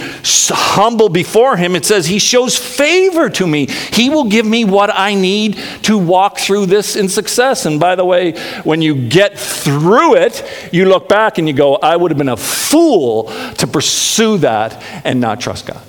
humble 0.49 1.09
before 1.09 1.57
him, 1.57 1.75
it 1.75 1.85
says 1.85 2.07
he 2.07 2.19
shows 2.19 2.57
favor 2.57 3.29
to 3.29 3.47
me. 3.47 3.67
He 3.67 4.09
will 4.09 4.25
give 4.25 4.45
me 4.45 4.65
what 4.65 4.89
I 4.93 5.13
need 5.13 5.57
to 5.83 5.97
walk 5.97 6.37
through 6.37 6.67
this 6.67 6.95
in 6.95 7.09
success. 7.09 7.65
And 7.65 7.79
by 7.79 7.95
the 7.95 8.05
way, 8.05 8.33
when 8.63 8.81
you 8.81 9.07
get 9.09 9.37
through 9.37 10.15
it, 10.15 10.43
you 10.71 10.85
look 10.85 11.07
back 11.07 11.37
and 11.37 11.47
you 11.47 11.53
go, 11.53 11.75
I 11.75 11.95
would 11.95 12.11
have 12.11 12.17
been 12.17 12.29
a 12.29 12.37
fool 12.37 13.25
to 13.57 13.67
pursue 13.67 14.37
that 14.39 14.81
and 15.05 15.19
not 15.19 15.39
trust 15.39 15.65
God. 15.67 15.81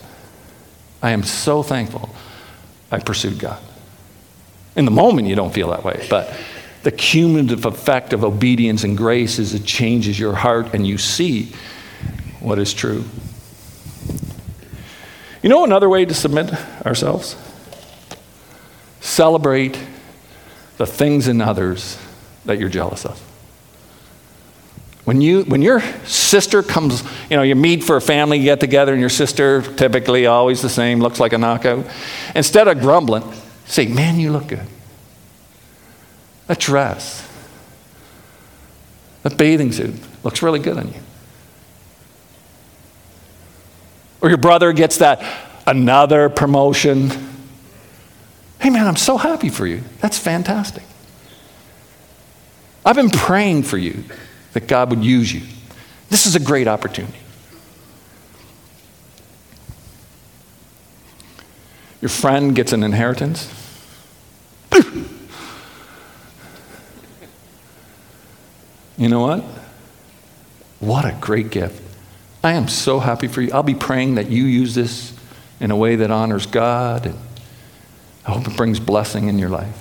I 1.02 1.10
am 1.10 1.24
so 1.24 1.62
thankful 1.62 2.08
I 2.90 2.98
pursued 2.98 3.38
God. 3.38 3.60
In 4.76 4.84
the 4.84 4.90
moment, 4.90 5.28
you 5.28 5.34
don't 5.34 5.52
feel 5.52 5.70
that 5.70 5.84
way, 5.84 6.06
but 6.08 6.34
the 6.82 6.92
cumulative 6.92 7.64
effect 7.64 8.12
of 8.12 8.24
obedience 8.24 8.84
and 8.84 8.96
grace 8.96 9.38
is 9.38 9.54
it 9.54 9.64
changes 9.64 10.18
your 10.18 10.34
heart 10.34 10.74
and 10.74 10.86
you 10.86 10.98
see 10.98 11.52
what 12.40 12.58
is 12.58 12.74
true. 12.74 13.04
You 15.42 15.48
know 15.48 15.64
another 15.64 15.88
way 15.88 16.04
to 16.04 16.14
submit 16.14 16.52
ourselves? 16.84 17.36
Celebrate 19.00 19.78
the 20.76 20.86
things 20.86 21.28
in 21.28 21.40
others 21.40 21.98
that 22.44 22.58
you're 22.58 22.68
jealous 22.68 23.04
of. 23.04 23.20
When, 25.04 25.20
you, 25.20 25.42
when 25.42 25.62
your 25.62 25.80
sister 26.04 26.62
comes, 26.62 27.02
you 27.28 27.36
know, 27.36 27.42
you 27.42 27.56
meet 27.56 27.82
for 27.82 27.96
a 27.96 28.00
family 28.00 28.40
get 28.40 28.60
together, 28.60 28.92
and 28.92 29.00
your 29.00 29.10
sister, 29.10 29.62
typically 29.62 30.26
always 30.26 30.62
the 30.62 30.68
same, 30.68 31.00
looks 31.00 31.18
like 31.18 31.32
a 31.32 31.38
knockout, 31.38 31.86
instead 32.36 32.68
of 32.68 32.80
grumbling, 32.80 33.24
say, 33.64 33.86
Man, 33.86 34.20
you 34.20 34.30
look 34.30 34.46
good. 34.46 34.66
That 36.46 36.58
dress, 36.58 37.28
that 39.22 39.38
bathing 39.38 39.72
suit 39.72 39.94
looks 40.24 40.42
really 40.42 40.58
good 40.58 40.76
on 40.76 40.88
you. 40.88 41.00
Or 44.20 44.28
your 44.28 44.38
brother 44.38 44.72
gets 44.72 44.98
that 44.98 45.22
another 45.66 46.28
promotion. 46.28 47.10
Hey, 48.60 48.70
man, 48.70 48.86
I'm 48.86 48.96
so 48.96 49.16
happy 49.16 49.48
for 49.48 49.66
you. 49.66 49.82
That's 50.00 50.18
fantastic. 50.18 50.84
I've 52.84 52.96
been 52.96 53.10
praying 53.10 53.64
for 53.64 53.78
you 53.78 54.04
that 54.52 54.66
God 54.66 54.90
would 54.90 55.04
use 55.04 55.32
you. 55.32 55.42
This 56.08 56.26
is 56.26 56.34
a 56.34 56.40
great 56.40 56.68
opportunity. 56.68 57.18
Your 62.00 62.08
friend 62.08 62.54
gets 62.54 62.72
an 62.72 62.82
inheritance. 62.82 63.61
You 68.96 69.08
know 69.08 69.20
what? 69.20 69.44
What 70.80 71.04
a 71.04 71.16
great 71.20 71.50
gift. 71.50 71.80
I 72.42 72.52
am 72.52 72.68
so 72.68 72.98
happy 72.98 73.28
for 73.28 73.40
you. 73.40 73.52
I'll 73.52 73.62
be 73.62 73.74
praying 73.74 74.16
that 74.16 74.28
you 74.28 74.44
use 74.44 74.74
this 74.74 75.16
in 75.60 75.70
a 75.70 75.76
way 75.76 75.96
that 75.96 76.10
honors 76.10 76.46
God. 76.46 77.06
And 77.06 77.18
I 78.26 78.32
hope 78.32 78.46
it 78.48 78.56
brings 78.56 78.80
blessing 78.80 79.28
in 79.28 79.38
your 79.38 79.48
life. 79.48 79.78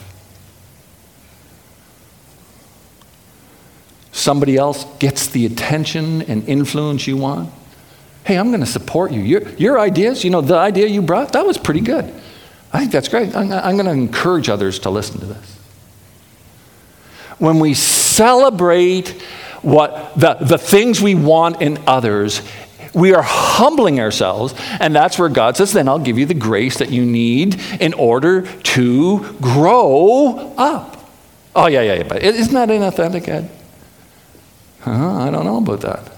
Somebody 4.11 4.57
else 4.57 4.85
gets 4.99 5.27
the 5.27 5.45
attention 5.47 6.21
and 6.23 6.47
influence 6.47 7.07
you 7.07 7.17
want. 7.17 7.51
Hey, 8.23 8.37
I'm 8.37 8.49
going 8.49 8.59
to 8.59 8.67
support 8.67 9.11
you. 9.11 9.21
Your, 9.21 9.49
your 9.53 9.79
ideas, 9.79 10.23
you 10.23 10.29
know, 10.29 10.41
the 10.41 10.57
idea 10.57 10.85
you 10.85 11.01
brought, 11.01 11.33
that 11.33 11.45
was 11.45 11.57
pretty 11.57 11.81
good. 11.81 12.05
I 12.71 12.79
think 12.79 12.91
that's 12.91 13.07
great. 13.07 13.35
I'm, 13.35 13.51
I'm 13.51 13.75
going 13.75 13.87
to 13.87 13.91
encourage 13.91 14.47
others 14.47 14.77
to 14.79 14.91
listen 14.91 15.19
to 15.21 15.25
this. 15.25 15.59
When 17.39 17.59
we 17.59 17.73
celebrate 18.15 19.09
what 19.61 20.19
the, 20.19 20.33
the 20.35 20.57
things 20.57 21.01
we 21.01 21.15
want 21.15 21.61
in 21.61 21.79
others, 21.87 22.41
we 22.93 23.13
are 23.13 23.23
humbling 23.23 23.99
ourselves, 23.99 24.53
and 24.79 24.95
that's 24.95 25.17
where 25.17 25.29
God 25.29 25.55
says, 25.57 25.71
Then 25.71 25.87
I'll 25.87 25.99
give 25.99 26.17
you 26.17 26.25
the 26.25 26.33
grace 26.33 26.77
that 26.79 26.89
you 26.89 27.05
need 27.05 27.59
in 27.79 27.93
order 27.93 28.41
to 28.41 29.33
grow 29.39 30.53
up. 30.57 30.97
Oh, 31.55 31.67
yeah, 31.67 31.81
yeah, 31.81 31.95
yeah. 31.95 32.03
But 32.03 32.23
isn't 32.23 32.53
that 32.53 32.69
inauthentic, 32.69 33.27
Ed? 33.27 33.49
Huh? 34.81 34.91
I 34.91 35.29
don't 35.29 35.45
know 35.45 35.57
about 35.57 35.81
that. 35.81 36.11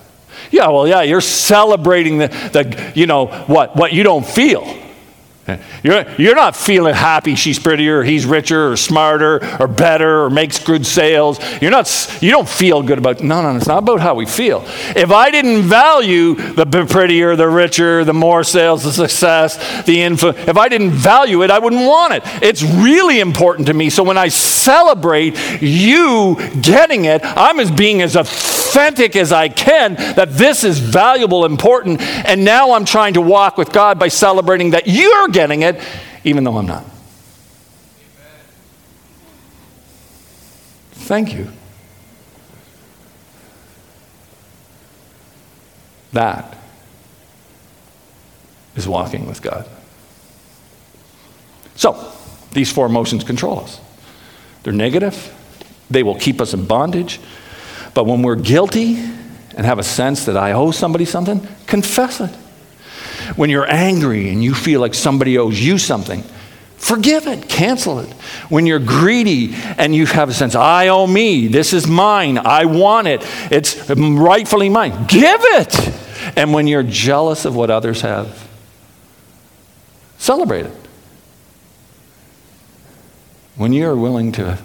Yeah, 0.51 0.69
well, 0.69 0.87
yeah, 0.87 1.01
you're 1.01 1.21
celebrating 1.21 2.19
the, 2.19 2.27
the 2.27 2.91
you 2.95 3.07
know, 3.07 3.27
what, 3.47 3.75
what 3.75 3.93
you 3.93 4.03
don't 4.03 4.25
feel. 4.25 4.63
You're, 5.83 6.09
you're 6.17 6.35
not 6.35 6.55
feeling 6.55 6.93
happy 6.93 7.35
she's 7.35 7.59
prettier, 7.59 7.99
or 7.99 8.03
he's 8.03 8.25
richer, 8.25 8.71
or 8.71 8.77
smarter, 8.77 9.45
or 9.59 9.67
better, 9.67 10.23
or 10.23 10.29
makes 10.29 10.57
good 10.57 10.85
sales. 10.85 11.37
You're 11.61 11.71
not, 11.71 12.17
you 12.21 12.31
don't 12.31 12.47
feel 12.47 12.81
good 12.81 12.97
about, 12.97 13.21
no, 13.21 13.41
no, 13.41 13.55
it's 13.57 13.67
not 13.67 13.79
about 13.79 13.99
how 13.99 14.15
we 14.15 14.25
feel. 14.25 14.63
If 14.95 15.11
I 15.11 15.31
didn't 15.31 15.63
value 15.63 16.35
the 16.35 16.65
prettier, 16.65 17.35
the 17.35 17.49
richer, 17.49 18.05
the 18.05 18.13
more 18.13 18.45
sales, 18.45 18.83
the 18.83 18.93
success, 18.93 19.83
the 19.83 20.01
info, 20.01 20.29
if 20.29 20.55
I 20.55 20.69
didn't 20.69 20.91
value 20.91 21.43
it, 21.43 21.51
I 21.51 21.59
wouldn't 21.59 21.85
want 21.85 22.13
it. 22.13 22.23
It's 22.41 22.63
really 22.63 23.19
important 23.19 23.67
to 23.67 23.73
me. 23.73 23.89
So 23.89 24.01
when 24.03 24.17
I 24.17 24.29
celebrate 24.29 25.61
you 25.61 26.37
getting 26.61 27.05
it, 27.05 27.21
I'm 27.23 27.59
as 27.59 27.69
being 27.69 28.01
as 28.01 28.15
authentic 28.74 29.15
as 29.15 29.32
I 29.32 29.49
can 29.49 29.93
that 29.93 30.32
this 30.32 30.63
is 30.63 30.80
valuable, 30.80 31.45
important, 31.45 32.01
and 32.01 32.43
now 32.43 32.74
I'm 32.74 32.86
trying 32.86 33.13
to 33.13 33.21
walk 33.21 33.55
with 33.55 33.71
God 33.71 33.99
by 33.99 34.07
celebrating 34.07 34.71
that 34.71 34.88
you're 34.88 35.28
getting 35.28 35.61
it, 35.61 35.80
even 36.24 36.43
though 36.43 36.57
I'm 36.57 36.65
not. 36.65 36.86
Thank 40.91 41.36
you. 41.36 41.49
That 46.13 46.57
is 48.76 48.88
walking 48.88 49.28
with 49.28 49.41
God. 49.41 49.67
So, 51.76 52.11
these 52.53 52.71
four 52.71 52.86
emotions 52.86 53.24
control 53.24 53.59
us. 53.59 53.80
They're 54.63 54.74
negative, 54.74 55.32
they 55.91 56.01
will 56.01 56.15
keep 56.15 56.41
us 56.41 56.55
in 56.55 56.65
bondage. 56.65 57.19
But 57.93 58.05
when 58.05 58.21
we're 58.21 58.35
guilty 58.35 58.95
and 59.55 59.65
have 59.65 59.79
a 59.79 59.83
sense 59.83 60.25
that 60.25 60.37
I 60.37 60.53
owe 60.53 60.71
somebody 60.71 61.05
something, 61.05 61.47
confess 61.67 62.19
it. 62.21 62.31
When 63.35 63.49
you're 63.49 63.69
angry 63.69 64.29
and 64.29 64.43
you 64.43 64.53
feel 64.53 64.81
like 64.81 64.93
somebody 64.93 65.37
owes 65.37 65.59
you 65.59 65.77
something, 65.77 66.23
forgive 66.77 67.27
it, 67.27 67.47
cancel 67.47 67.99
it. 67.99 68.11
When 68.49 68.65
you're 68.65 68.79
greedy 68.79 69.53
and 69.77 69.95
you 69.95 70.05
have 70.07 70.29
a 70.29 70.33
sense, 70.33 70.55
I 70.55 70.87
owe 70.89 71.07
me, 71.07 71.47
this 71.47 71.71
is 71.71 71.87
mine, 71.87 72.37
I 72.37 72.65
want 72.65 73.07
it, 73.07 73.21
it's 73.51 73.89
rightfully 73.89 74.69
mine, 74.69 75.05
give 75.07 75.39
it. 75.41 75.93
And 76.35 76.53
when 76.53 76.67
you're 76.67 76.83
jealous 76.83 77.45
of 77.45 77.55
what 77.55 77.69
others 77.69 78.01
have, 78.01 78.47
celebrate 80.17 80.65
it. 80.65 80.77
When 83.55 83.71
you're 83.71 83.95
willing 83.95 84.31
to 84.33 84.57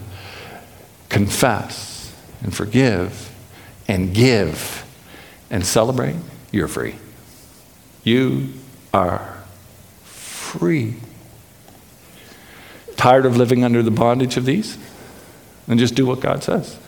confess 1.10 1.87
and 2.42 2.54
forgive 2.54 3.34
and 3.86 4.14
give 4.14 4.84
and 5.50 5.64
celebrate, 5.64 6.16
you're 6.52 6.68
free. 6.68 6.96
You 8.04 8.52
are 8.92 9.42
free. 10.04 10.96
Tired 12.96 13.26
of 13.26 13.36
living 13.36 13.64
under 13.64 13.82
the 13.82 13.90
bondage 13.90 14.36
of 14.36 14.44
these? 14.44 14.78
Then 15.66 15.78
just 15.78 15.94
do 15.94 16.06
what 16.06 16.20
God 16.20 16.42
says. 16.42 16.78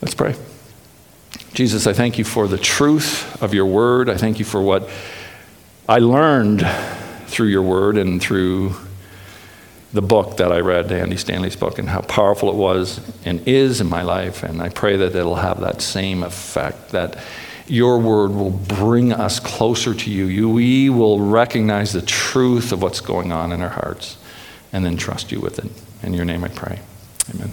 Let's 0.00 0.14
pray. 0.14 0.34
Jesus, 1.54 1.86
I 1.86 1.92
thank 1.92 2.18
you 2.18 2.24
for 2.24 2.48
the 2.48 2.58
truth 2.58 3.40
of 3.42 3.54
your 3.54 3.66
word. 3.66 4.08
I 4.08 4.16
thank 4.16 4.38
you 4.38 4.44
for 4.44 4.60
what 4.60 4.88
I 5.88 5.98
learned 5.98 6.66
through 7.26 7.48
your 7.48 7.62
word 7.62 7.98
and 7.98 8.20
through 8.20 8.74
the 9.92 10.02
book 10.02 10.38
that 10.38 10.50
I 10.50 10.60
read, 10.60 10.90
Andy 10.90 11.16
Stanley's 11.16 11.56
book, 11.56 11.78
and 11.78 11.88
how 11.88 12.00
powerful 12.00 12.48
it 12.48 12.54
was 12.54 13.00
and 13.24 13.46
is 13.46 13.80
in 13.80 13.88
my 13.88 14.02
life. 14.02 14.42
And 14.42 14.62
I 14.62 14.70
pray 14.70 14.96
that 14.96 15.14
it'll 15.14 15.36
have 15.36 15.60
that 15.60 15.82
same 15.82 16.22
effect, 16.22 16.90
that 16.90 17.22
your 17.66 17.98
word 17.98 18.32
will 18.32 18.50
bring 18.50 19.12
us 19.12 19.38
closer 19.38 19.94
to 19.94 20.10
you. 20.10 20.26
you. 20.26 20.48
We 20.48 20.90
will 20.90 21.20
recognize 21.20 21.92
the 21.92 22.02
truth 22.02 22.72
of 22.72 22.82
what's 22.82 23.00
going 23.00 23.32
on 23.32 23.52
in 23.52 23.60
our 23.60 23.68
hearts 23.68 24.16
and 24.72 24.84
then 24.84 24.96
trust 24.96 25.30
you 25.30 25.40
with 25.40 25.58
it. 25.58 25.70
In 26.02 26.14
your 26.14 26.24
name 26.24 26.42
I 26.44 26.48
pray. 26.48 26.80
Amen. 27.34 27.52